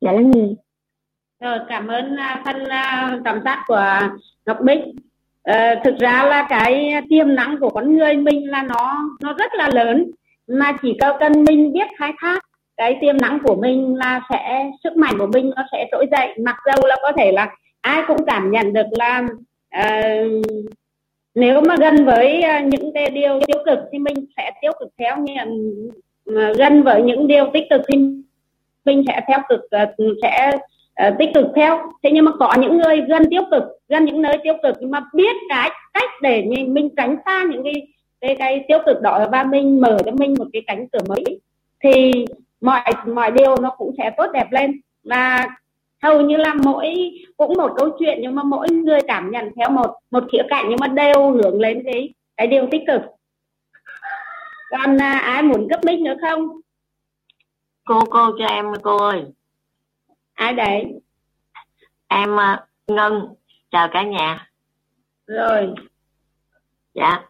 [0.00, 0.48] Đã lắng nghe
[1.40, 3.98] rồi cảm ơn uh, phân uh, tóm tắt của
[4.46, 4.80] Ngọc Bích
[5.42, 9.54] à, thực ra là cái tiềm năng của con người mình là nó nó rất
[9.54, 10.10] là lớn.
[10.46, 12.42] Mà chỉ cần mình biết khai thác
[12.76, 16.34] cái tiềm năng của mình là sẽ sức mạnh của mình nó sẽ trỗi dậy.
[16.44, 19.28] Mặc dầu là có thể là ai cũng cảm nhận được là
[19.80, 20.42] uh,
[21.34, 24.88] nếu mà gần với à, những cái điều tiêu cực thì mình sẽ tiêu cực
[24.98, 25.36] theo nhưng
[26.36, 27.98] à, gần với những điều tích cực thì
[28.84, 30.50] mình sẽ theo cực à, sẽ
[31.08, 31.78] uh, tích cực theo.
[32.02, 34.90] Thế nhưng mà có những người gần tiêu cực gần những nơi tiêu cực nhưng
[34.90, 37.88] mà biết cái cách để mình tránh xa những cái
[38.20, 41.24] cái, cái tiêu cực đó và mình mở cho mình một cái cánh cửa mới
[41.84, 42.26] thì
[42.60, 44.80] mọi mọi điều nó cũng sẽ tốt đẹp lên.
[45.04, 45.48] Và
[46.02, 49.70] hầu như là mỗi cũng một câu chuyện nhưng mà mỗi người cảm nhận theo
[49.70, 53.02] một một khía cạnh nhưng mà đều hướng lên cái cái điều tích cực.
[54.70, 56.48] Còn à, ai muốn cấp mic nữa không?
[57.84, 59.24] Cô cô cho em cô ơi.
[60.34, 60.84] Ai đấy?
[62.08, 63.34] Em uh, ngân
[63.70, 64.50] chào cả nhà.
[65.26, 65.74] Rồi.
[66.94, 67.22] Dạ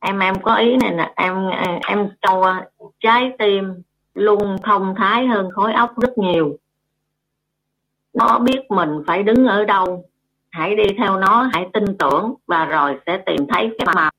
[0.00, 1.50] em em có ý này nè em
[1.86, 2.62] em cho
[3.00, 3.82] trái tim
[4.14, 6.58] luôn thông thái hơn khối óc rất nhiều
[8.14, 10.04] nó biết mình phải đứng ở đâu.
[10.50, 14.10] Hãy đi theo nó hãy tin tưởng và rồi sẽ tìm thấy cái màu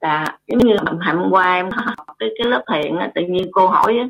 [0.00, 3.98] là giống như hôm qua em học cái cái lớp thiện tự nhiên cô hỏi
[3.98, 4.08] á,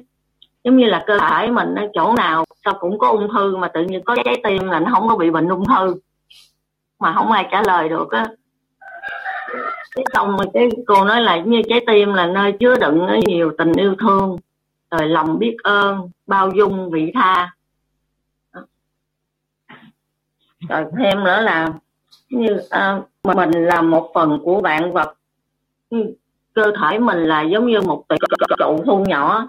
[0.65, 3.69] giống như là cơ thể mình ở chỗ nào sao cũng có ung thư mà
[3.69, 5.95] tự nhiên có trái tim là nó không có bị bệnh ung thư.
[7.01, 8.27] Mà không ai trả lời được á.
[9.95, 13.53] Cái xong rồi cái cô nói là như trái tim là nơi chứa đựng nhiều
[13.59, 14.37] tình yêu thương
[14.91, 17.53] rồi lòng biết ơn bao dung vị tha
[20.69, 21.69] rồi thêm nữa là
[22.31, 25.15] như à, mình là một phần của vạn vật
[25.91, 26.15] ừ,
[26.55, 28.05] cơ thể mình là giống như một
[28.59, 29.49] trụ thu nhỏ.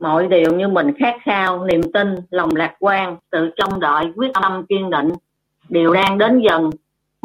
[0.00, 4.30] Mọi điều như mình khát khao niềm tin lòng lạc quan sự trông đợi quyết
[4.42, 5.08] tâm kiên định
[5.68, 6.70] đều đang đến dần.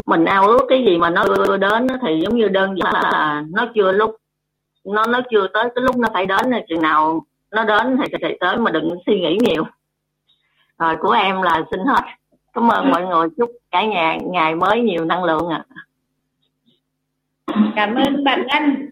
[0.05, 3.43] Mình ao ước cái gì mà nó đưa đến thì giống như đơn giản là
[3.49, 4.15] nó chưa lúc
[4.85, 8.37] nó nó chưa tới cái lúc nó phải đến chừng nào nó đến thì thì
[8.39, 9.63] tới mà đừng suy nghĩ nhiều.
[10.79, 12.18] Rồi của em là xin hết
[12.59, 13.27] cảm ơn mọi người.
[13.37, 15.65] Chúc cả nhà ngày mới nhiều năng lượng ạ.
[17.45, 17.61] À.
[17.75, 18.89] cảm ơn bạn Ngân.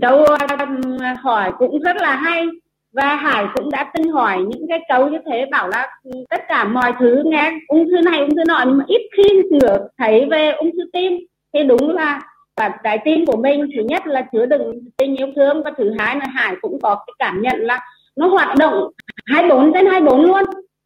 [0.00, 0.80] Câu um,
[1.22, 2.46] hỏi cũng rất là hay
[2.92, 6.40] và Hải cũng đã từng hỏi những cái câu như thế, bảo là um, tất
[6.48, 9.78] cả mọi thứ nghe ung thư này, ung thư nọ nhưng mà ít khi được
[9.98, 11.12] thấy về ung thư tim.
[11.54, 12.20] Thì đúng là
[12.56, 15.92] và trái tim của mình, thứ nhất là chứa đựng tình yêu thương và thứ
[15.98, 17.80] hai là Hải cũng có cái cảm nhận là
[18.16, 18.90] nó hoạt động
[19.26, 20.44] 24 trên 24 luôn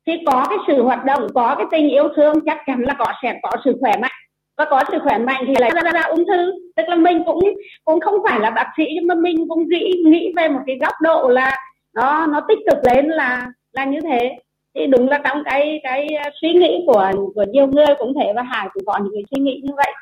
[0.09, 3.13] thì có cái sự hoạt động có cái tình yêu thương chắc chắn là có
[3.23, 4.13] sẽ có sự khỏe mạnh.
[4.57, 6.53] Và có sự khỏe mạnh thì lại ra, ra ung thư.
[6.77, 7.41] Tức là mình cũng
[7.85, 10.79] cũng không phải là bác sĩ nhưng mà mình cũng nghĩ nghĩ về một cái
[10.81, 11.57] góc độ là
[11.95, 14.37] nó nó tích cực lên là là như thế.
[14.75, 18.33] Thì đúng là trong cái cái à, suy nghĩ của của nhiều người cũng thế
[18.37, 19.93] và hải cũng có những cái suy nghĩ như vậy.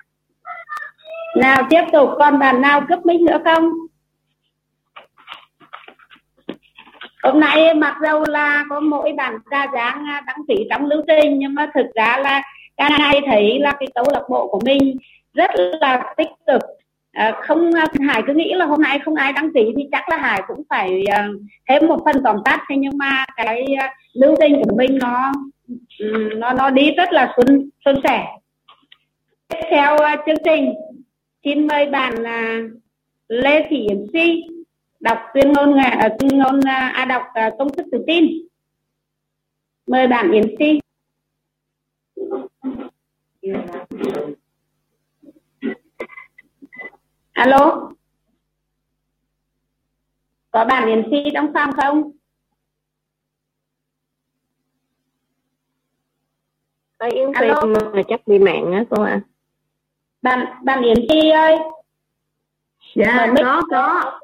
[1.37, 3.73] Nào tiếp tục còn bạn nào cướp mình nữa không?
[7.23, 11.03] Hôm nay mặc dù là có mỗi bản đa dáng à, đăng ký trong lưu
[11.09, 12.43] trình nhưng mà thực ra là
[12.77, 14.97] cái này thấy là cái câu lạc bộ của mình
[15.35, 15.51] rất
[15.81, 16.63] là tích cực.
[17.13, 20.09] À, không à, hải cứ nghĩ là hôm nay không ai đăng ký thì chắc
[20.09, 22.61] là hải cũng phải uh, thêm một phần tóm tắt.
[22.69, 25.33] Thế nhưng mà cái uh, lưu trình của mình nó
[26.37, 28.27] nó nó đi rất là xuân xuân sẻ.
[29.49, 30.75] Tiếp theo uh, chương trình
[31.45, 32.71] xin mời bạn uh,
[33.29, 34.43] lê thị yến si
[35.01, 38.25] đọc tuyên ngôn uh, tuyên ngôn uh, à đọc uh, công thức tự tin
[39.87, 40.81] mời bạn yến si
[47.33, 47.93] alo
[50.51, 52.13] có bạn yến si trong phòng không
[56.99, 57.47] Ơi Yến Phi
[57.95, 59.11] mà chắc bị mạng á cô ạ.
[59.11, 59.21] À.
[60.23, 61.57] Bạn bạn Yến Phi ơi.
[62.95, 64.21] Dạ có có.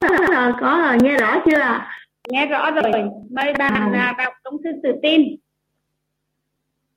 [0.00, 1.80] Rồi, có rồi nghe rõ chưa?
[2.28, 2.92] Nghe rõ rồi.
[3.30, 4.14] Mời bạn à.
[4.18, 5.36] đọc công thư tự tin.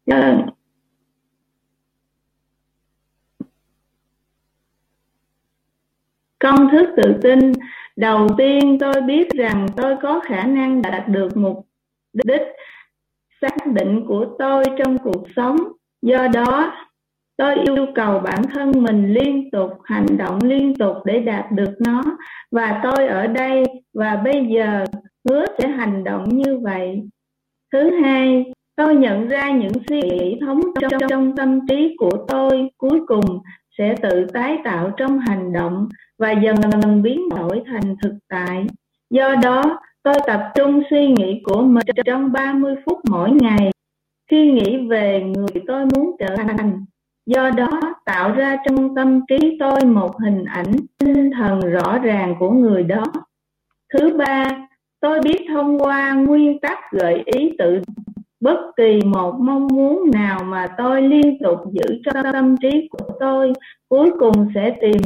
[0.05, 0.37] Dạ.
[6.39, 7.51] Công thức tự tin,
[7.95, 11.67] đầu tiên tôi biết rằng tôi có khả năng đạt được mục
[12.13, 12.41] đích
[13.41, 15.57] xác định của tôi trong cuộc sống.
[16.01, 16.73] Do đó,
[17.37, 21.73] tôi yêu cầu bản thân mình liên tục hành động liên tục để đạt được
[21.79, 22.03] nó
[22.51, 23.63] và tôi ở đây
[23.93, 24.85] và bây giờ
[25.29, 27.01] hứa sẽ hành động như vậy.
[27.73, 32.69] Thứ hai, tôi nhận ra những suy nghĩ thống trong, trong tâm trí của tôi
[32.77, 33.25] cuối cùng
[33.77, 38.65] sẽ tự tái tạo trong hành động và dần dần biến đổi thành thực tại.
[39.09, 43.71] Do đó, tôi tập trung suy nghĩ của mình trong 30 phút mỗi ngày.
[44.31, 46.85] Khi nghĩ về người tôi muốn trở thành,
[47.25, 47.69] do đó
[48.05, 52.83] tạo ra trong tâm trí tôi một hình ảnh tinh thần rõ ràng của người
[52.83, 53.03] đó.
[53.93, 54.47] Thứ ba,
[54.99, 57.81] tôi biết thông qua nguyên tắc gợi ý tự
[58.43, 63.13] bất kỳ một mong muốn nào mà tôi liên tục giữ trong tâm trí của
[63.19, 63.53] tôi,
[63.89, 65.01] cuối cùng sẽ tìm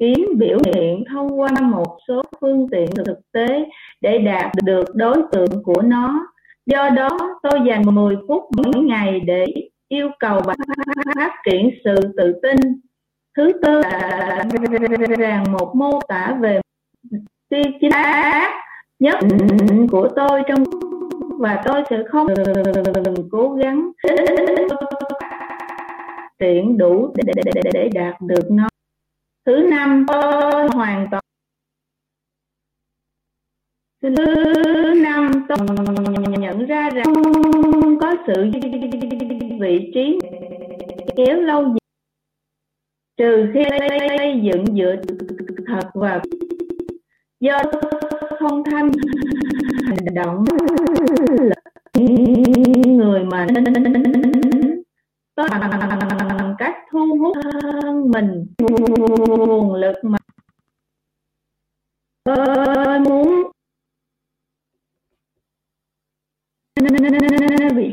[0.00, 3.64] kiếm biểu hiện thông qua một số phương tiện thực tế
[4.00, 6.26] để đạt được đối tượng của nó.
[6.66, 9.46] Do đó, tôi dành 10 phút mỗi ngày để
[9.92, 10.56] yêu cầu bạn
[11.14, 12.56] phát triển sự tự tin.
[13.36, 14.44] Thứ tư là
[15.18, 16.60] rằng một mô tả về
[17.48, 17.90] tiêu chính
[18.98, 19.18] nhất
[19.90, 20.64] của tôi trong
[21.38, 22.26] và tôi sẽ không
[23.32, 23.90] cố gắng
[26.38, 28.68] triển đủ để, để, để, để đạt được nó.
[29.46, 31.22] Thứ năm tôi hoàn toàn
[34.02, 35.58] thứ năm tôi
[36.38, 38.50] nhận ra rằng không có sự
[39.62, 40.18] vị trí
[41.16, 41.78] kéo lâu dài.
[43.16, 43.64] Trừ khi
[44.18, 44.96] xây dựng dựa
[45.66, 46.22] thật và
[47.40, 47.62] do
[48.38, 48.90] không tham
[49.84, 50.44] hành động.
[52.86, 53.46] Người mà
[56.28, 60.18] bằng cách thu hút hơn mình, nguồn lực mà
[62.24, 63.42] tôi muốn
[67.76, 67.92] bị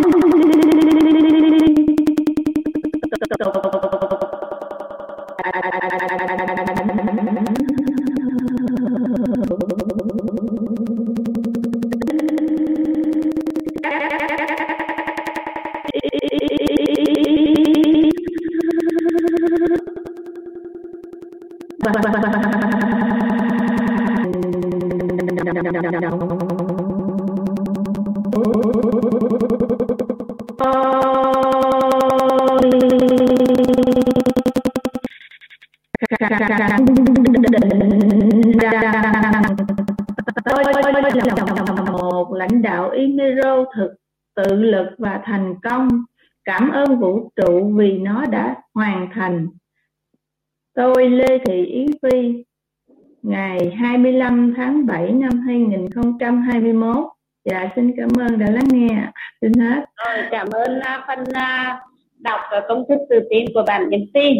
[63.53, 64.37] của bạn niềm tin.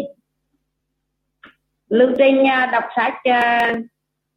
[1.88, 3.74] lưu trình à, đọc sách à,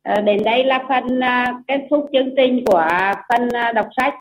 [0.03, 1.19] à, đến đây là phần
[1.67, 2.87] kết thúc chương trình của
[3.29, 4.13] phần đọc sách